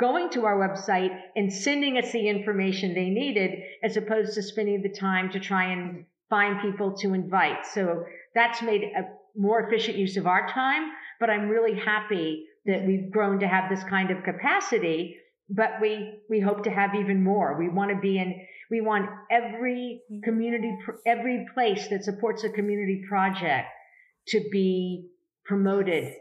[0.00, 3.50] going to our website and sending us the information they needed
[3.82, 7.66] as opposed to spending the time to try and find people to invite.
[7.66, 8.04] So
[8.34, 9.02] that's made a
[9.36, 13.68] more efficient use of our time, but I'm really happy that we've grown to have
[13.68, 15.16] this kind of capacity,
[15.48, 17.58] but we we hope to have even more.
[17.58, 18.46] We want to be in.
[18.70, 20.20] We want every Mm-hmm.
[20.22, 20.76] community,
[21.06, 23.68] every place that supports a community project
[24.28, 25.10] to be
[25.44, 26.14] promoted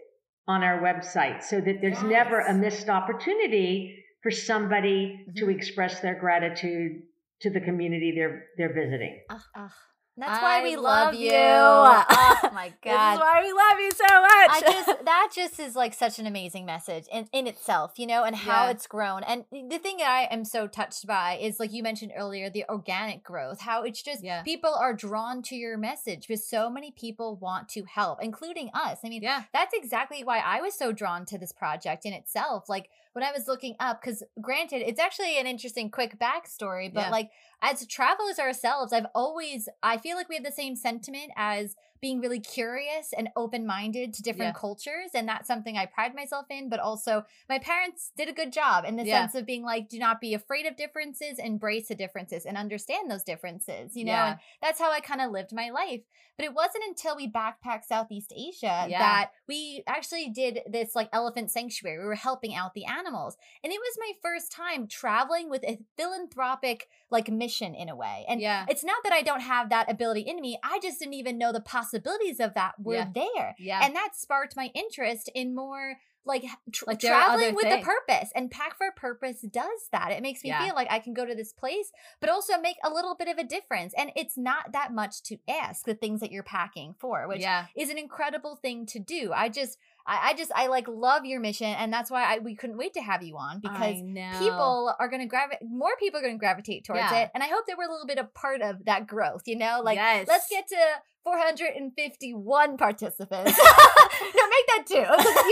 [0.47, 5.55] on our website, so that there's never a missed opportunity for somebody to Mhm.
[5.55, 7.03] express their gratitude
[7.41, 9.21] to the community they're they're visiting.
[9.29, 9.71] Ugh.
[10.15, 11.31] That's why I we love love you.
[11.31, 11.33] you.
[11.35, 13.13] Oh my This god.
[13.15, 14.49] is why we love you so much.
[14.51, 18.23] I just that just is like such an amazing message in, in itself, you know,
[18.23, 18.71] and how Yeah.
[18.71, 19.23] it's grown.
[19.23, 22.65] And the thing that I am so touched by is like you mentioned earlier, the
[22.69, 24.43] organic growth, how it's just Yeah.
[24.43, 28.99] people are drawn to your message because so many people want to help, including us.
[29.03, 29.43] I mean, yeah.
[29.51, 32.69] that's exactly why I was so drawn to this project in itself.
[32.69, 37.01] Like when I was looking up, because granted, it's actually an interesting quick backstory, but
[37.01, 37.09] Yeah.
[37.09, 41.75] like as travelers ourselves, I've always, I feel like we have the same sentiment as
[42.03, 44.59] being really curious and open minded to different Yeah.
[44.59, 45.11] cultures.
[45.13, 46.67] And that's something I pride myself in.
[46.67, 49.21] But also, my parents did a good job in the Yeah.
[49.21, 53.09] sense of being like, do not be afraid of differences, embrace the differences, and understand
[53.09, 54.11] those differences, you know?
[54.11, 54.31] Yeah.
[54.31, 56.01] And that's how I kind of lived my life.
[56.35, 61.51] But it wasn't until we backpacked Southeast Asia that we actually did this like elephant
[61.51, 61.99] sanctuary.
[61.99, 63.37] We were helping out the animals.
[63.63, 68.25] And it was my first time traveling with a philanthropic like mission in a way.
[68.27, 68.65] And yeah.
[68.67, 70.57] it's not that I don't have that ability in me.
[70.63, 71.61] I just didn't even know the
[71.93, 73.07] possibilities of that were Yeah.
[73.13, 73.55] there.
[73.57, 73.81] Yeah.
[73.83, 77.83] And that sparked my interest in more like, tr- Like, traveling with things.
[77.83, 78.31] a purpose.
[78.33, 80.09] And Pack for Purpose does that.
[80.13, 80.63] It makes me Yeah.
[80.65, 81.91] feel like I can go to this place,
[82.21, 83.93] but also make a little bit of a difference.
[83.97, 87.65] And it's not that much to ask the things that you're packing for, which yeah.
[87.75, 89.33] is an incredible thing to do.
[89.33, 89.77] I just,
[90.07, 92.93] I, I just, I like love your mission, and that's why I we couldn't wait
[92.93, 93.97] to have you on because
[94.39, 97.19] people are going to gravitate more people are going to gravitate towards Yeah.
[97.23, 99.55] it and i hope that we're a little bit a part of that growth you
[99.57, 100.27] know like Yes.
[100.27, 100.75] let's get to
[101.23, 104.95] 451 participants no make that two.
[104.95, 105.03] you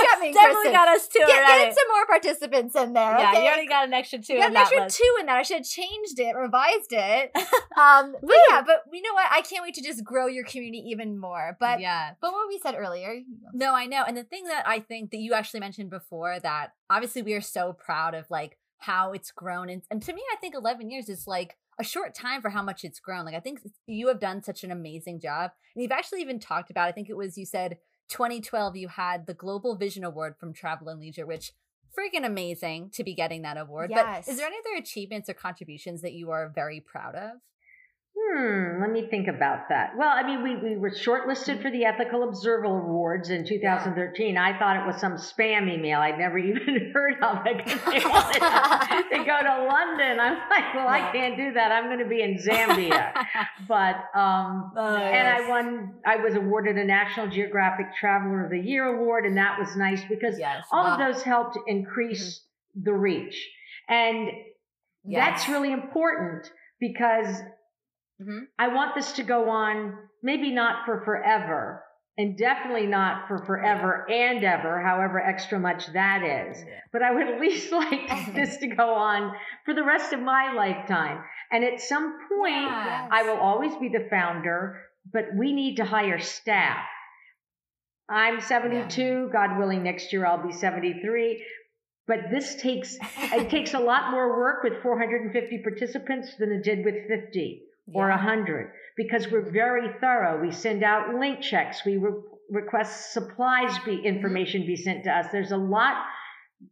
[0.04, 1.66] got me Definitely got us two get, already.
[1.66, 3.44] get some more participants in there yeah, okay?
[3.44, 4.98] you already got an extra two You got in an extra list.
[4.98, 5.38] two in that.
[5.38, 7.32] I should have changed it, revised it.
[7.78, 9.28] Um, but yeah, but you know what?
[9.32, 11.58] I can't wait to just grow your community even more.
[11.60, 12.12] But yeah.
[12.22, 13.20] but what we said earlier,
[13.54, 14.04] No, I know.
[14.06, 17.42] And the thing that I think that you actually mentioned before that obviously we are
[17.42, 19.70] so proud of like how it's grown.
[19.70, 22.62] And, and to me, I think 11 years is like a short time for how
[22.62, 23.26] much it's grown.
[23.26, 25.52] Like, I think you have done such an amazing job.
[25.76, 27.78] And you've actually even talked about, I think it was you said
[28.10, 31.54] 2012, you had the Global Vision Award from Travel and Leisure, which
[31.98, 33.90] freaking amazing to be getting that award.
[33.90, 34.28] But Yes.
[34.28, 37.32] is there any other achievements or contributions that you are very proud of?
[38.14, 39.92] Hmm, let me think about that.
[39.98, 44.38] Well, I mean, we, we were shortlisted for the Ethical Observer Awards in 2013.
[44.38, 49.40] I thought it was some spam email I'd never even heard of wanted to go
[49.42, 50.20] to London.
[50.20, 51.72] I'm like, well, I can't do that.
[51.72, 53.14] I'm going to be in Zambia.
[53.68, 58.60] But, um, Oh, and I won, I was awarded a National Geographic Traveler of the
[58.60, 60.66] Year award, and that was nice because yes.
[60.72, 60.94] all wow.
[60.94, 62.44] of those helped increase
[62.76, 63.50] the reach.
[63.88, 64.30] And
[65.06, 66.50] that's really important
[66.80, 67.42] because
[68.22, 68.48] Mhm.
[68.60, 71.84] I want this to go on, maybe not for forever,
[72.18, 76.64] and definitely not for forever and ever, however extra much that is.
[76.92, 79.34] But I would at least like this to go on
[79.66, 81.24] for the rest of my lifetime.
[81.52, 83.08] And at some point, Yeah.
[83.12, 86.86] I will always be the founder, but we need to hire staff.
[88.10, 89.30] I'm 72.
[89.32, 91.46] God willing, next year I'll be 73.
[92.08, 96.84] But this takes it takes a lot more work with 450 participants than it did
[96.84, 97.62] with 50
[97.94, 98.16] or Yeah.
[98.16, 100.42] 100 because we're very thorough.
[100.42, 101.86] We send out link checks.
[101.86, 104.06] We re- request supplies be mm-hmm.
[104.06, 105.28] information be sent to us.
[105.32, 106.04] There's a lot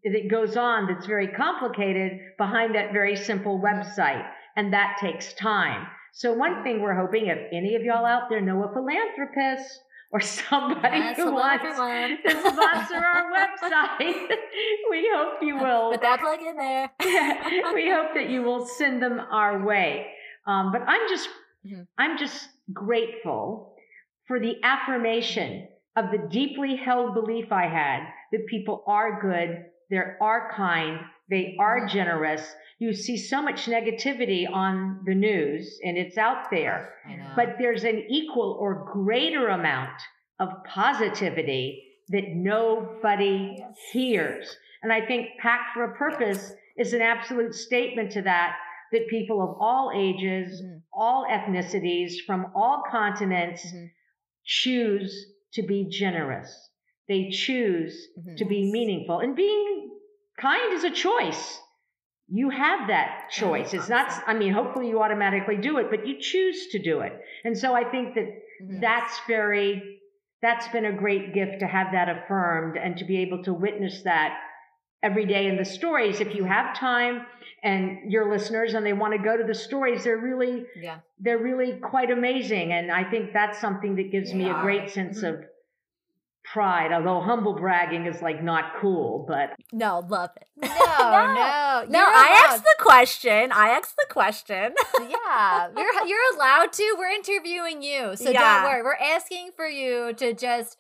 [0.04, 3.80] that goes on that's very complicated behind that very simple mm-hmm.
[3.82, 5.88] website, and that takes time.
[6.14, 9.80] So one thing we're hoping, if any of y'all out there know a philanthropist
[10.12, 14.28] or somebody Yes, who wants to sponsor our website,
[14.90, 15.92] we hope you will.
[15.92, 16.92] Put that plug in there.
[17.74, 20.08] we hope that you will send them our way.
[20.50, 21.30] Um, but I'm just,
[21.66, 21.88] Mhm.
[21.98, 23.76] I'm just grateful
[24.28, 29.98] for the affirmation of the deeply held belief I had that people are good, they
[30.30, 31.90] are kind, they are Mhm.
[31.90, 32.56] generous.
[32.80, 36.96] You see so much negativity on the news, and it's out there.
[37.36, 40.00] But there's an equal or greater amount
[40.40, 43.90] of positivity that nobody Yes.
[43.92, 44.58] hears.
[44.82, 48.58] And I think Pack for a Purpose is an absolute statement to that,
[48.92, 50.82] that people of all ages, Mhm.
[50.94, 53.90] all ethnicities, from all continents Mhm.
[54.44, 56.70] choose to be generous.
[57.08, 58.38] They choose Mhm.
[58.38, 59.20] to be meaningful.
[59.20, 59.92] And being
[60.38, 61.62] kind is a choice.
[62.28, 63.74] You have that choice.
[63.74, 67.14] It's not, I mean, hopefully you automatically do it, but you choose to do it.
[67.44, 68.28] And so I think that
[68.62, 68.82] Mhm.
[68.82, 69.96] that's very
[70.42, 74.04] that's been a great gift to have that affirmed and to be able to witness
[74.04, 74.40] that
[75.04, 76.20] every day in the stories.
[76.20, 77.26] If you have time
[77.64, 81.00] and your listeners and they want to go to the stories, they're really, Yeah.
[81.20, 82.72] they're really quite amazing.
[82.74, 85.30] And I think that's something that gives me a great sense Mhm.
[85.30, 85.46] of
[86.54, 90.48] pride, although humble bragging is like not cool, but No, love it.
[90.58, 90.68] No,
[91.00, 93.52] no, No, you're I allowed- asked the question.
[93.52, 94.74] I asked the question.
[95.10, 96.96] yeah, you're you're allowed to.
[96.98, 98.40] We're interviewing you, so Yeah.
[98.64, 98.84] don't worry.
[98.84, 100.78] We're asking for you to just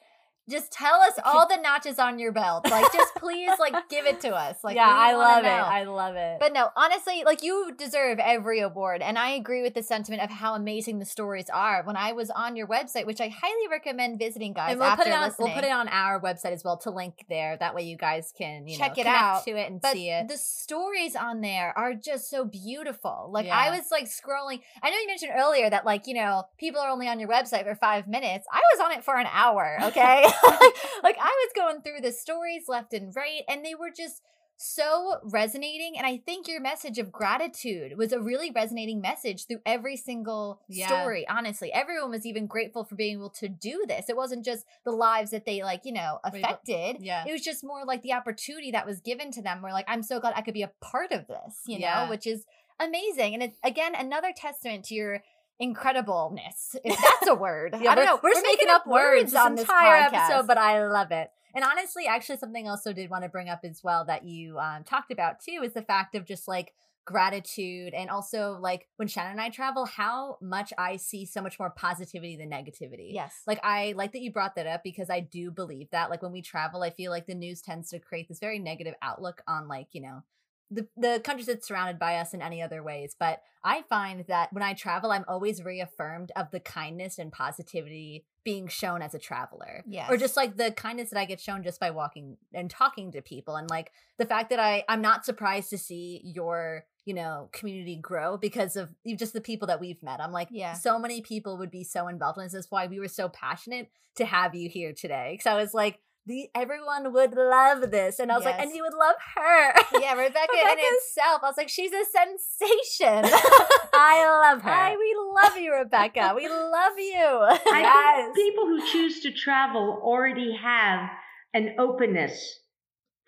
[0.49, 2.69] just tell us all the notches on your belt.
[2.69, 4.57] Like, just please, like, give it to us.
[4.63, 5.47] Like, yeah, I love it.
[5.49, 6.37] I love it.
[6.39, 9.01] But no, honestly, like you deserve every award.
[9.01, 11.83] And I agree with the sentiment of how amazing the stories are.
[11.83, 15.03] When I was on your website, which I highly recommend visiting, guys, and we'll after
[15.03, 15.21] put it on.
[15.27, 15.45] listening.
[15.47, 17.57] We'll put it on our website as well to link there.
[17.57, 19.43] That way, you guys can you Check know, it out.
[19.45, 20.27] to it and But see it.
[20.27, 23.29] the stories on there are just so beautiful.
[23.31, 24.61] Like I was like scrolling.
[24.81, 27.63] I know you mentioned earlier that like you know people are only on your website
[27.63, 28.45] for five minutes.
[28.51, 29.77] I was on it for an hour.
[29.83, 30.25] Okay,
[31.03, 34.21] like I was going through the stories left and right, and they were just
[34.61, 35.93] so resonating.
[35.97, 40.59] And I think your message of gratitude was a really resonating message through every single
[40.67, 40.87] Yeah.
[40.87, 41.25] story.
[41.29, 44.09] Honestly, everyone was even grateful for being able to do this.
[44.09, 47.23] It wasn't just the lives that they like you know affected yeah.
[47.25, 49.61] it was just more like the opportunity that was given to them.
[49.61, 52.03] We're like, I'm so glad I could be a part of this, you Yeah.
[52.03, 52.45] know, which is
[52.81, 53.33] amazing.
[53.35, 55.23] And it's again another testament to your
[55.61, 57.75] incredibleness, if that's a word.
[57.81, 58.19] Yeah, I don't we're, know.
[58.23, 60.29] We're, just making up words on this this entire podcast.
[60.29, 61.29] episode, but I love it.
[61.55, 64.59] And honestly, actually, something else I did want to bring up as well that you
[64.59, 66.73] um, talked about too is the fact of just like
[67.05, 71.57] gratitude and also like when Shannon and I travel, how much I see so much
[71.57, 73.13] more positivity than negativity.
[73.13, 76.21] yes, Like I like that you brought that up because I do believe that like
[76.21, 79.41] when we travel, I feel like the news tends to create this very negative outlook
[79.47, 80.23] on like, you know,
[80.71, 83.15] the the countries that's surrounded by us in any other ways.
[83.19, 88.25] But I find that when I travel, I'm always reaffirmed of the kindness and positivity
[88.43, 89.83] being shown as a traveler.
[89.85, 93.11] yes, Or just like the kindness that I get shown just by walking and talking
[93.11, 93.55] to people.
[93.57, 97.97] And like the fact that I, I'm not surprised to see your, you know, community
[97.97, 100.21] grow because of you- just the people that we've met.
[100.21, 100.73] I'm like, Yeah.
[100.73, 102.53] so many people would be so involved in this.
[102.53, 105.33] That's why we were so passionate to have you here today.
[105.33, 108.19] Because I was like, the everyone would love this.
[108.19, 109.73] And I was like, and you would love her.
[110.01, 113.23] yeah, Rebecca in Rebecca's- itself, I was like, she's a sensation.
[113.93, 114.69] I love her.
[114.69, 116.33] Hi, we love you, Rebecca.
[116.35, 117.15] We love you.
[117.73, 118.35] I Yes.
[118.35, 121.09] think people who choose to travel already have
[121.53, 122.59] an openness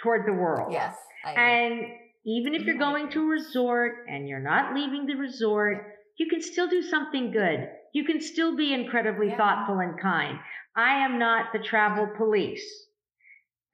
[0.02, 0.72] toward the world.
[0.72, 0.96] yes.
[1.26, 1.32] I.
[1.34, 1.82] And
[2.26, 5.78] even if you're going to a resort and you're not leaving the resort,
[6.18, 7.68] you can still do something good.
[7.94, 9.38] You can still be incredibly Yeah.
[9.38, 10.40] thoughtful and kind.
[10.76, 12.88] I am not the travel police.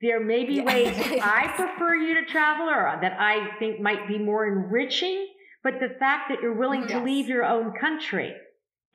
[0.01, 0.63] There may be Yeah.
[0.63, 5.27] ways I prefer you to travel or that I think might be more enriching,
[5.63, 8.35] but the fact that you're willing to leave your own country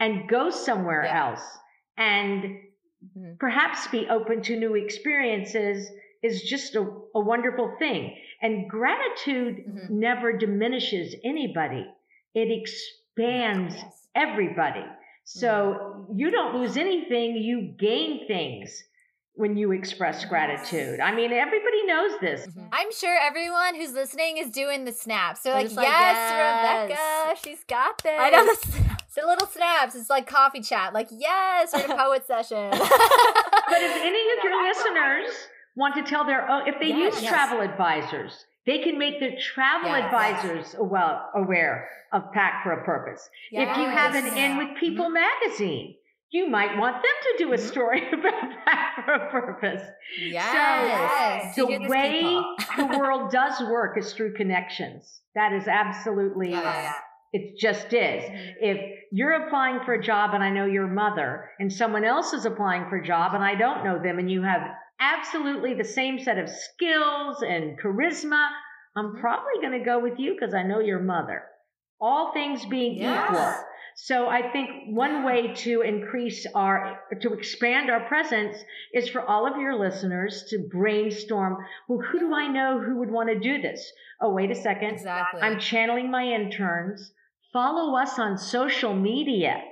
[0.00, 1.28] and go somewhere Yeah.
[1.28, 1.58] else
[1.96, 2.58] and
[3.16, 3.38] Mhm.
[3.38, 5.90] perhaps be open to new experiences
[6.22, 6.80] is just a,
[7.14, 8.16] a wonderful thing.
[8.40, 9.90] And gratitude Mhm.
[9.90, 11.84] never diminishes anybody,
[12.34, 14.08] it expands Yes.
[14.14, 14.84] everybody.
[15.24, 18.82] So you don't lose anything, you gain things
[19.34, 21.00] when you express gratitude.
[21.00, 22.46] I mean, everybody knows this.
[22.46, 22.68] Mhm.
[22.72, 25.40] I'm sure everyone who's listening is doing the snaps.
[25.42, 28.20] They're They're like, just like, yes, yes." Rebecca, she's got this.
[28.20, 28.60] I know this.
[29.08, 29.94] So little snaps.
[29.94, 30.92] It's like coffee chat.
[30.92, 32.70] Like, yes, we're in a poet session.
[33.72, 35.34] But if any of your listeners
[35.76, 37.20] want to tell their own, if they Yes.
[37.20, 40.04] use travel advisors, they can make their travel Yes.
[40.04, 43.28] advisors well aware of Pack for a Purpose.
[43.50, 44.36] If you have an Yes.
[44.36, 45.96] In with People magazine,
[46.30, 47.60] you might want them to do a Mhm.
[47.60, 49.82] story about Pack for a Purpose.
[50.18, 51.54] Yes.
[51.56, 52.22] So, The way
[52.76, 55.22] the world does work is through connections.
[55.34, 56.94] That is absolutely, Yes.
[57.32, 58.24] it just is.
[58.60, 62.44] If you're applying for a job and I know your mother, and someone else is
[62.46, 64.62] applying for a job and I don't know them, and you have
[65.02, 68.48] absolutely the same set of skills and charisma,
[68.96, 69.20] I'm mm-hmm.
[69.20, 71.42] probably going to go with you because I know your mother.
[72.00, 73.30] All things being Yes.
[73.30, 73.54] equal.
[73.94, 78.56] So I think one way to increase our, to expand our presence
[78.94, 83.10] is for all of your listeners to brainstorm, well, who do I know who would
[83.10, 83.92] want to do this?
[84.20, 84.94] Oh, wait a second.
[84.94, 85.42] Exactly.
[85.42, 87.12] I'm channeling my interns.
[87.52, 89.62] Follow us on social media.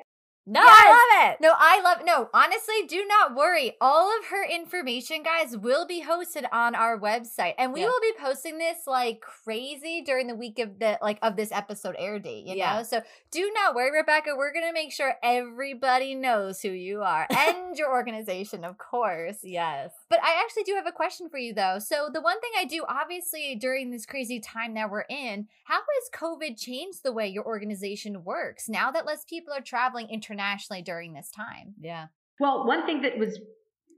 [0.50, 0.68] No, Yes.
[0.68, 1.36] I love it.
[1.40, 3.76] No, I love no, honestly, do not worry.
[3.80, 7.54] All of her information, guys, will be hosted on our website.
[7.56, 7.86] And we Yeah.
[7.86, 11.94] will be posting this like crazy during the week of the like of this episode
[11.98, 12.78] air date, you Yeah.
[12.78, 12.82] know?
[12.82, 14.34] So do not worry, Rebecca.
[14.36, 19.38] We're gonna make sure everybody knows who you are and your organization, of course.
[19.44, 19.92] Yes.
[20.10, 21.78] But I actually do have a question for you though.
[21.78, 25.76] So the one thing I do obviously during this crazy time that we're in, how
[25.76, 30.82] has COVID changed the way your organization works now that less people are traveling internationally
[30.82, 31.74] during this time?
[31.80, 32.08] Yeah.
[32.40, 33.38] Well, one thing that was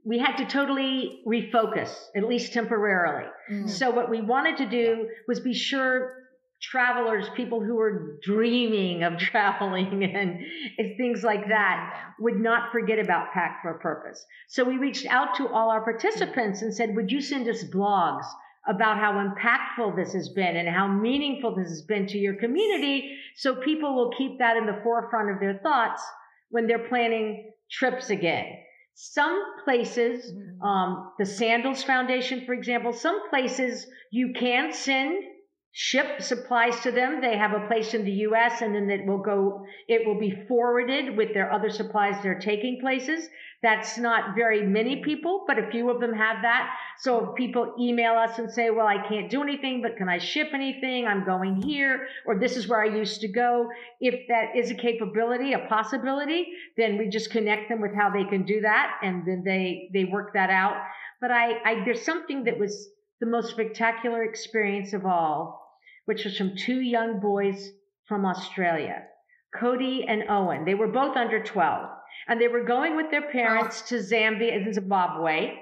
[0.05, 3.29] we had to totally refocus, at least temporarily.
[3.49, 3.69] Mm.
[3.69, 6.22] So what we wanted to do was be sure
[6.63, 10.39] travelers, people who are dreaming of traveling and,
[10.77, 14.25] and things like that, would not forget about Pack for a Purpose.
[14.47, 18.25] So we reached out to all our participants and said, would you send us blogs
[18.67, 23.17] about how impactful this has been and how meaningful this has been to your community
[23.35, 26.01] so people will keep that in the forefront of their thoughts
[26.49, 28.45] when they're planning trips again.
[28.95, 30.61] Some places, mm-hmm.
[30.61, 35.23] um, the Sandals Foundation, for example, some places you can send
[35.75, 37.19] ship supplies to them.
[37.19, 38.61] They have a place in the U.S.
[38.61, 42.79] and then it will go, it will be forwarded with their other supplies they're taking
[42.79, 43.27] places.
[43.63, 46.69] That's not very many people, but a few of them have that.
[46.99, 50.19] So if people email us and say, well, I can't do anything, but can I
[50.19, 51.07] ship anything?
[51.07, 53.67] I'm going here, or this is where I used to go.
[53.99, 58.25] If that is a capability, a possibility, then we just connect them with how they
[58.25, 58.99] can do that.
[59.01, 60.75] And then they, they work that out.
[61.19, 62.89] But I, I there's something that was
[63.21, 65.62] the most spectacular experience of all,
[66.05, 67.71] which was from two young boys
[68.05, 69.03] from Australia,
[69.55, 70.65] Cody and Owen.
[70.65, 71.89] They were both under 12
[72.27, 75.55] and they were going with their parents to Zambia and Zimbabwe.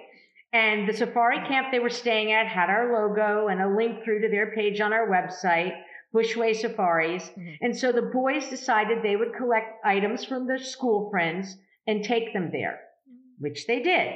[0.54, 4.22] And the safari camp they were staying at had our logo and a link through
[4.22, 5.72] to their page on our website,
[6.14, 7.30] Bushway Safaris.
[7.30, 7.54] Mm-hmm.
[7.62, 11.56] And so the boys decided they would collect items from their school friends
[11.88, 12.80] and take them there,
[13.40, 14.14] which they did.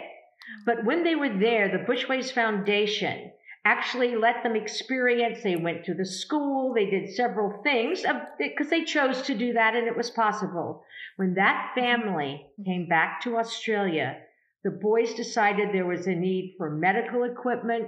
[0.66, 3.32] But when they were there, the Bushways Foundation
[3.66, 5.42] actually let them experience.
[5.44, 8.06] They went to the school, they did several things
[8.38, 10.84] because they chose to do that and it was possible.
[11.18, 14.18] When that family came back to Australia,
[14.64, 17.88] the boys decided there was a need for medical equipment.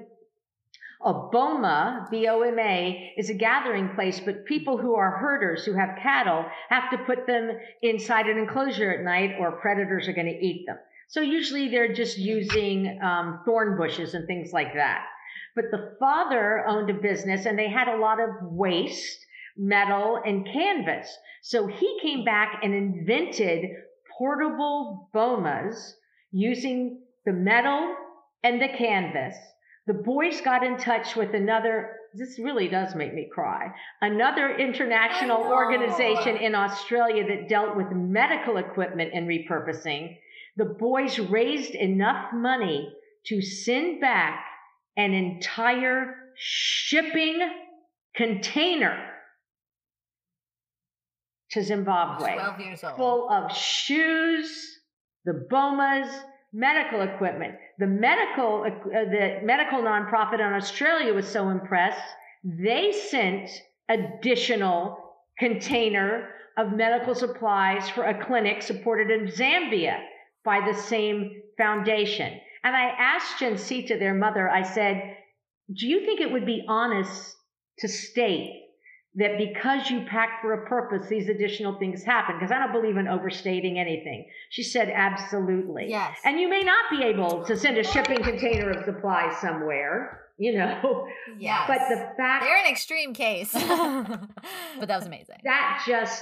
[1.06, 6.44] A boma, B-O-M-A, is a gathering place, but people who are herders, who have cattle,
[6.70, 7.52] have to put them
[7.84, 10.78] inside an enclosure at night or predators are going to eat them.
[11.08, 15.06] So usually they're just using um, thorn bushes and things like that.
[15.56, 19.26] But the father owned a business and they had a lot of waste
[19.58, 21.08] metal, and canvas.
[21.42, 23.66] So he came back and invented
[24.18, 25.94] portable bomas
[26.32, 27.96] using the metal
[28.44, 29.36] and the canvas.
[29.88, 33.72] The boys got in touch with another, this really does make me cry,
[34.02, 40.18] another international organization in Australia that dealt with medical equipment and repurposing.
[40.58, 42.94] The boys raised enough money
[43.28, 44.44] to send back
[44.98, 47.40] an entire shipping
[48.16, 48.98] container
[51.52, 52.34] to Zimbabwe.
[52.34, 52.98] 12 years old.
[52.98, 54.80] Full of shoes,
[55.26, 56.10] the bomas,
[56.52, 57.56] medical equipment.
[57.80, 62.02] The medical, uh, the medical nonprofit in Australia was so impressed,
[62.44, 63.50] they sent
[63.90, 64.98] additional
[65.38, 70.00] container of medical supplies for a clinic supported in Zambia
[70.44, 72.40] by the same foundation.
[72.68, 75.16] And I asked Jancita, their mother, I said,
[75.74, 77.34] do you think it would be honest
[77.80, 78.66] to state
[79.16, 82.36] that because you packed for a purpose, these additional things happen.
[82.38, 84.28] Because I don't believe in overstating anything.
[84.50, 85.86] She said, absolutely.
[85.88, 86.18] Yes.
[86.26, 90.58] And you may not be able to send a shipping container of supplies somewhere, you
[90.58, 91.08] know.
[91.40, 91.64] Yeah.
[91.68, 93.54] But the fact they're an extreme case.
[93.54, 95.38] but that was amazing.
[95.46, 96.22] That just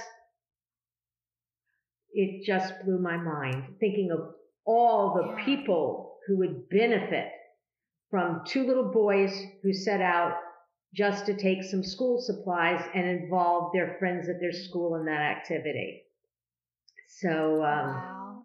[2.12, 4.34] it just blew my mind thinking of
[4.64, 5.44] all the yeah.
[5.44, 7.28] people who would benefit
[8.10, 10.34] from two little boys who set out
[10.94, 15.20] just to take some school supplies and involve their friends at their school in that
[15.20, 16.02] activity.
[17.20, 18.42] So um, wow.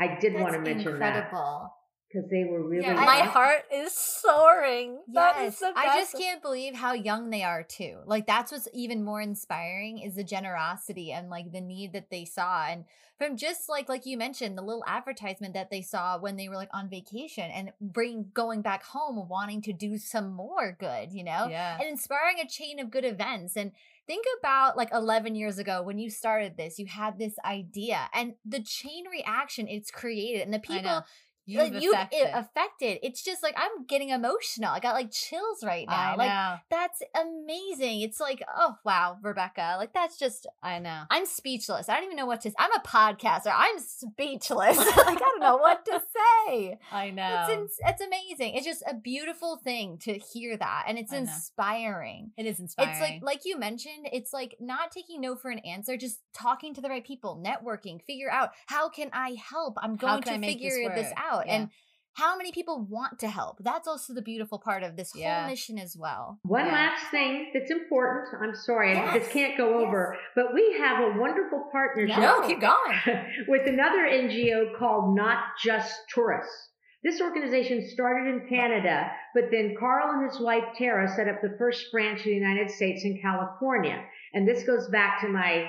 [0.00, 1.30] I did That's want to mention incredible.
[1.32, 1.70] that
[2.16, 2.84] because they were really.
[2.84, 5.00] Yeah, my heart is soaring.
[5.08, 7.98] Yes, I just can't believe how young they are too.
[8.06, 12.24] Like that's what's even more inspiring is the generosity and like the need that they
[12.24, 12.84] saw, and
[13.18, 16.56] from just like like you mentioned the little advertisement that they saw when they were
[16.56, 21.24] like on vacation and bring going back home wanting to do some more good, you
[21.24, 21.78] know, yeah.
[21.78, 23.72] and inspiring a chain of good events and.
[24.08, 28.34] Think about like 11 years ago when you started this, you had this idea and
[28.44, 31.02] the chain reaction it's created and the people
[31.46, 32.28] you you affected.
[32.34, 32.98] affected.
[33.02, 34.70] It's just like I'm getting emotional.
[34.70, 36.14] I got like chills right now.
[36.14, 36.56] I like know.
[36.70, 38.00] that's amazing.
[38.00, 39.76] It's like, oh wow, Rebecca.
[39.78, 41.04] Like that's just I know.
[41.08, 41.88] I'm speechless.
[41.88, 43.52] I don't even know what to I'm a podcaster.
[43.54, 44.76] I'm speechless.
[44.78, 46.78] like I don't know what to say.
[46.92, 47.46] I know.
[47.48, 48.54] It's it's amazing.
[48.54, 52.32] It's just a beautiful thing to hear that and it's inspiring.
[52.36, 52.90] It is inspiring.
[52.92, 56.74] It's like like you mentioned, it's like not taking no for an answer, just talking
[56.74, 59.76] to the right people, networking, figure out how can I help?
[59.80, 61.46] I'm going to figure this, this out out.
[61.46, 61.54] Yeah.
[61.54, 61.70] And
[62.14, 63.58] how many people want to help?
[63.60, 65.40] That's also the beautiful part of this yeah.
[65.40, 66.38] whole mission as well.
[66.44, 66.72] One yeah.
[66.72, 68.42] last thing that's important.
[68.42, 69.08] I'm sorry, yes.
[69.10, 72.18] I just can't go over, but we have a wonderful partnership.
[72.18, 72.98] No, keep going.
[73.48, 76.70] with another NGO called Not Just Tourists.
[77.04, 81.54] This organization started in Canada, but then Carl and his wife Tara set up the
[81.58, 84.02] first branch in the United States in California.
[84.32, 85.68] And this goes back to my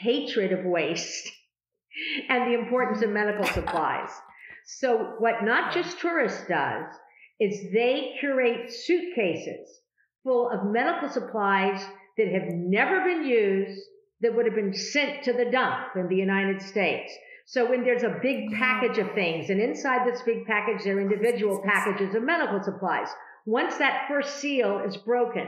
[0.00, 1.28] hatred of waste
[2.28, 4.10] and the importance of medical supplies.
[4.68, 6.92] So what Not Just Tourists does
[7.38, 9.80] is they curate suitcases
[10.24, 11.80] full of medical supplies
[12.18, 13.80] that have never been used
[14.22, 17.12] that would have been sent to the dump in the United States.
[17.46, 21.00] So when there's a big package of things and inside this big package there are
[21.00, 23.08] individual packages of medical supplies.
[23.44, 25.46] Once that first seal is broken,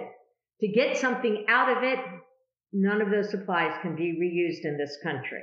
[0.60, 1.98] to get something out of it,
[2.72, 5.42] none of those supplies can be reused in this country.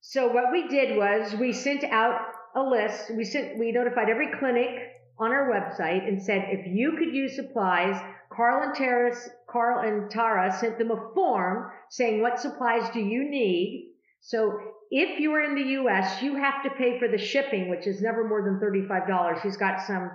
[0.00, 2.20] So what we did was we sent out
[2.54, 3.10] a list.
[3.14, 4.70] We sent, we notified every clinic
[5.18, 8.00] on our website and said, if you could use supplies,
[8.32, 9.14] Carl and Tara,
[9.50, 13.94] Carl and Tara sent them a form saying what supplies do you need.
[14.20, 14.58] So
[14.90, 18.00] if you are in the U.S., you have to pay for the shipping, which is
[18.00, 19.42] never more than $35.
[19.42, 20.10] He's got some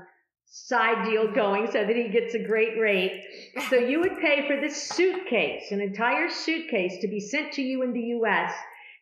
[0.45, 3.23] side deal going so that he gets a great rate.
[3.69, 7.83] So you would pay for this suitcase, an entire suitcase to be sent to you
[7.83, 8.53] in the U.S.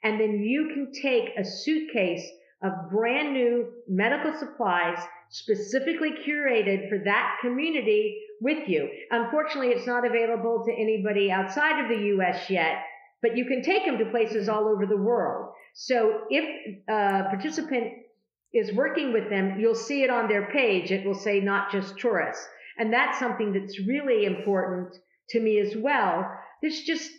[0.03, 2.27] And then you can take a suitcase
[2.63, 4.97] of brand new medical supplies
[5.29, 8.89] specifically curated for that community with you.
[9.11, 12.83] Unfortunately, it's not available to anybody outside of the US yet,
[13.21, 15.53] but you can take them to places all over the world.
[15.73, 16.43] So if
[16.89, 17.93] a participant
[18.53, 20.91] is working with them, you'll see it on their page.
[20.91, 22.45] It will say not just tourists.
[22.77, 24.95] And that's something that's really important
[25.29, 26.29] to me as well.
[26.61, 27.09] There's just,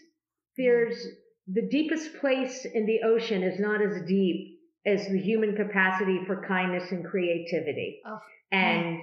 [0.59, 1.07] there's
[1.47, 6.45] the deepest place in the ocean is not as deep as the human capacity for
[6.47, 8.01] kindness and creativity.
[8.07, 8.19] Oh.
[8.51, 8.99] And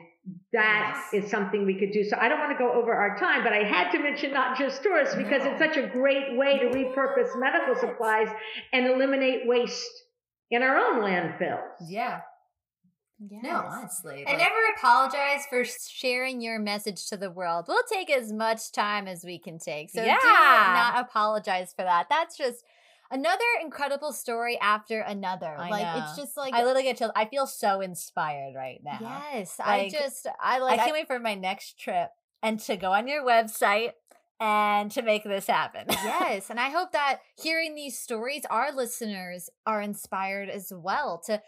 [0.54, 1.24] that yes.
[1.24, 2.04] is something we could do.
[2.04, 4.58] So I don't want to go over our time, but I had to mention not
[4.58, 5.52] just tourists because no.
[5.52, 8.28] it's such a great way to repurpose medical supplies
[8.74, 10.04] and eliminate waste
[10.52, 11.64] in our own landfills.
[11.88, 12.22] Yeah.
[13.20, 13.43] Yes.
[13.43, 14.24] No, honestly.
[14.26, 17.65] And like, never apologize for sharing your message to the world.
[17.67, 19.89] We'll take as much time as we can take.
[19.89, 20.17] So yeah.
[20.22, 22.07] do not apologize for that.
[22.09, 22.63] That's just
[23.11, 25.55] another incredible story after another.
[25.57, 26.03] I like know.
[26.03, 27.11] it's just like I literally get chills.
[27.15, 28.99] I feel so inspired right now.
[29.01, 30.74] Yes, like, I just I like.
[30.74, 32.09] I can't I, wait for my next trip
[32.41, 33.91] and to go on your website
[34.39, 35.86] and to make this happen.
[35.89, 41.41] yes, and I hope that hearing these stories, our listeners are inspired as well to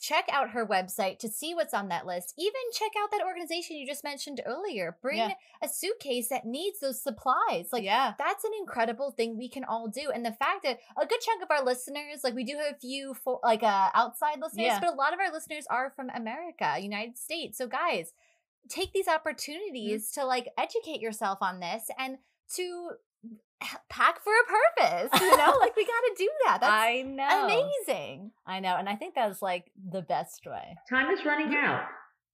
[0.00, 2.34] check out her website to see what's on that list.
[2.38, 4.96] Even check out that organization you just mentioned earlier.
[5.02, 5.32] Bring yeah.
[5.62, 7.68] a suitcase that needs those supplies.
[7.72, 10.10] Like, yeah, that's an incredible thing we can all do.
[10.12, 12.78] And the fact that a good chunk of our listeners, like, we do have a
[12.78, 14.80] few for like uh, outside listeners, yeah.
[14.80, 17.58] but a lot of our listeners are from America, United States.
[17.58, 18.12] So, guys,
[18.68, 19.16] take these mm-hmm.
[19.16, 20.20] opportunities mm-hmm.
[20.20, 22.18] to like educate yourself on this and
[22.56, 22.90] to
[23.88, 25.56] pack for a purpose you know?
[25.60, 26.58] Like we got to do that.
[26.60, 27.44] That's i know.
[27.44, 28.30] amazing.
[28.46, 30.76] I know and i think that's like the best way.
[30.88, 31.84] Time is running out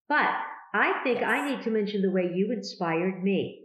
[0.08, 0.28] but
[0.74, 1.28] i think yes.
[1.28, 3.60] i need to mention the way you inspired me.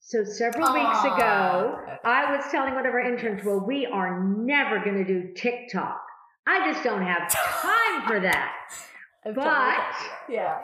[0.00, 0.74] So several Aww.
[0.74, 5.04] weeks ago i was telling one of our interns well we are never going to
[5.04, 6.00] do tiktok.
[6.46, 8.52] I just don't have time for that.
[9.24, 9.94] But
[10.28, 10.58] yeah.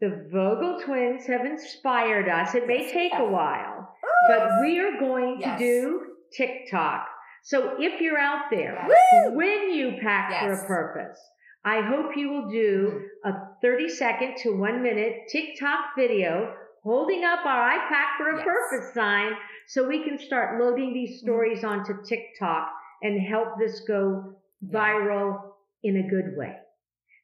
[0.00, 2.54] the Vogel twins have inspired us.
[2.54, 3.89] It may take a while,
[4.28, 5.58] but we are going yes.
[5.58, 6.00] to do
[6.36, 7.06] TikTok.
[7.42, 9.32] So if you're out there, yes.
[9.34, 10.42] when you pack yes.
[10.42, 11.18] for a purpose,
[11.64, 17.44] I hope you will do a 30 second to one minute TikTok video holding up
[17.44, 19.32] our I pack for a purpose sign
[19.66, 21.26] so we can start loading these mm-hmm.
[21.26, 22.70] stories onto TikTok
[23.02, 25.38] and help this go viral
[25.82, 26.56] in a good way.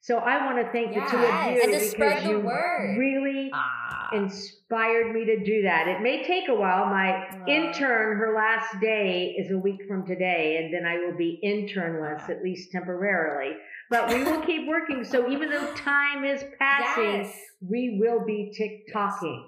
[0.07, 1.11] So I want to thank yes.
[1.11, 2.97] the two of you because you word.
[2.97, 4.09] really ah.
[4.13, 5.89] inspired me to do that.
[5.89, 6.87] It may take a while.
[6.87, 11.41] My intern, her last day is a week from today, and then I will be
[11.45, 13.57] internless, at least temporarily.
[13.91, 15.03] But we will keep working.
[15.03, 17.37] So even though time is passing, yes.
[17.61, 19.43] we will be TikToking.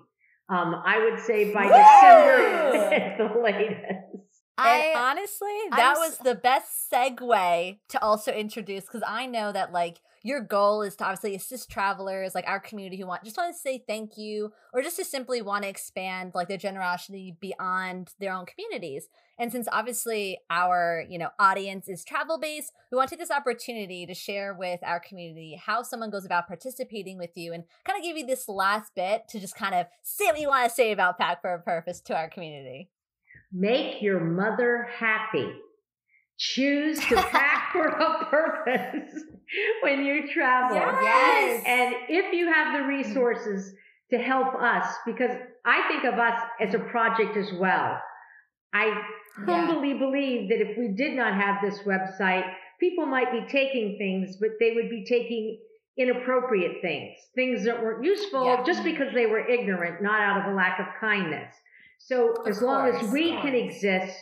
[0.51, 3.85] Um, I would say by December at the latest.
[4.61, 9.53] I and honestly, that I'm, was the best segue to also introduce because I know
[9.53, 13.37] that like your goal is to obviously assist travelers like our community who want just
[13.37, 17.37] want to say thank you or just to simply want to expand like their generosity
[17.41, 19.09] beyond their own communities.
[19.39, 23.31] And since obviously our you know audience is travel based we want to take this
[23.31, 27.99] opportunity to share with our community how someone goes about participating with you and kind
[27.99, 30.75] of give you this last bit to just kind of say what you want to
[30.75, 32.91] say about pack for a purpose to our community.
[33.53, 35.53] Make your mother happy
[36.39, 39.23] choose to pack for a purpose
[39.83, 40.77] when you travel.
[40.77, 41.65] Yes.
[41.67, 43.75] And if you have the resources
[44.11, 45.33] to help us, because
[45.65, 48.01] I think of us as a project as well.
[48.73, 49.03] I
[49.47, 49.99] humbly yeah.
[49.99, 52.45] believe that if we did not have this website,
[52.81, 55.59] people might be taking things, but they would be taking
[55.99, 58.63] inappropriate things, things that weren't useful Yeah.
[58.65, 61.53] just because they were ignorant, not out of a lack of kindness.
[61.99, 64.17] So as long as we of can exist,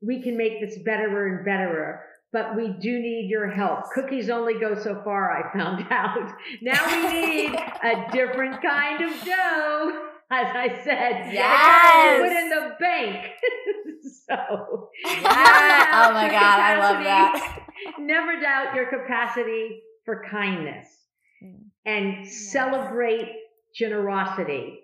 [0.00, 2.04] we can make this betterer and betterer.
[2.30, 3.84] But we do need your help.
[3.94, 6.30] Cookies only go so far, I found out.
[6.60, 10.02] Now we need a different kind of dough.
[10.30, 13.28] As I said, you put in the bank.
[14.28, 16.06] so, Yeah.
[16.10, 17.62] Oh my God, I love that.
[17.98, 20.86] Never doubt your capacity for kindness
[21.42, 21.66] Mm.
[21.86, 23.28] and celebrate
[23.72, 24.80] generosity.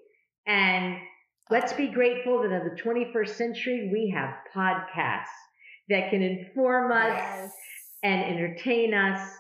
[0.47, 0.97] And
[1.51, 5.27] let's be grateful that in the 21st century, we have podcasts
[5.89, 7.53] that can inform us Yes.
[8.03, 9.31] and entertain us,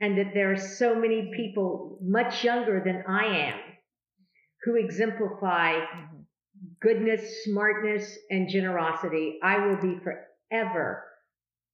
[0.00, 3.58] and that there are so many people much younger than I am
[4.64, 6.16] who exemplify Mm-hmm.
[6.80, 9.38] goodness, smartness, and generosity.
[9.42, 11.04] I will be forever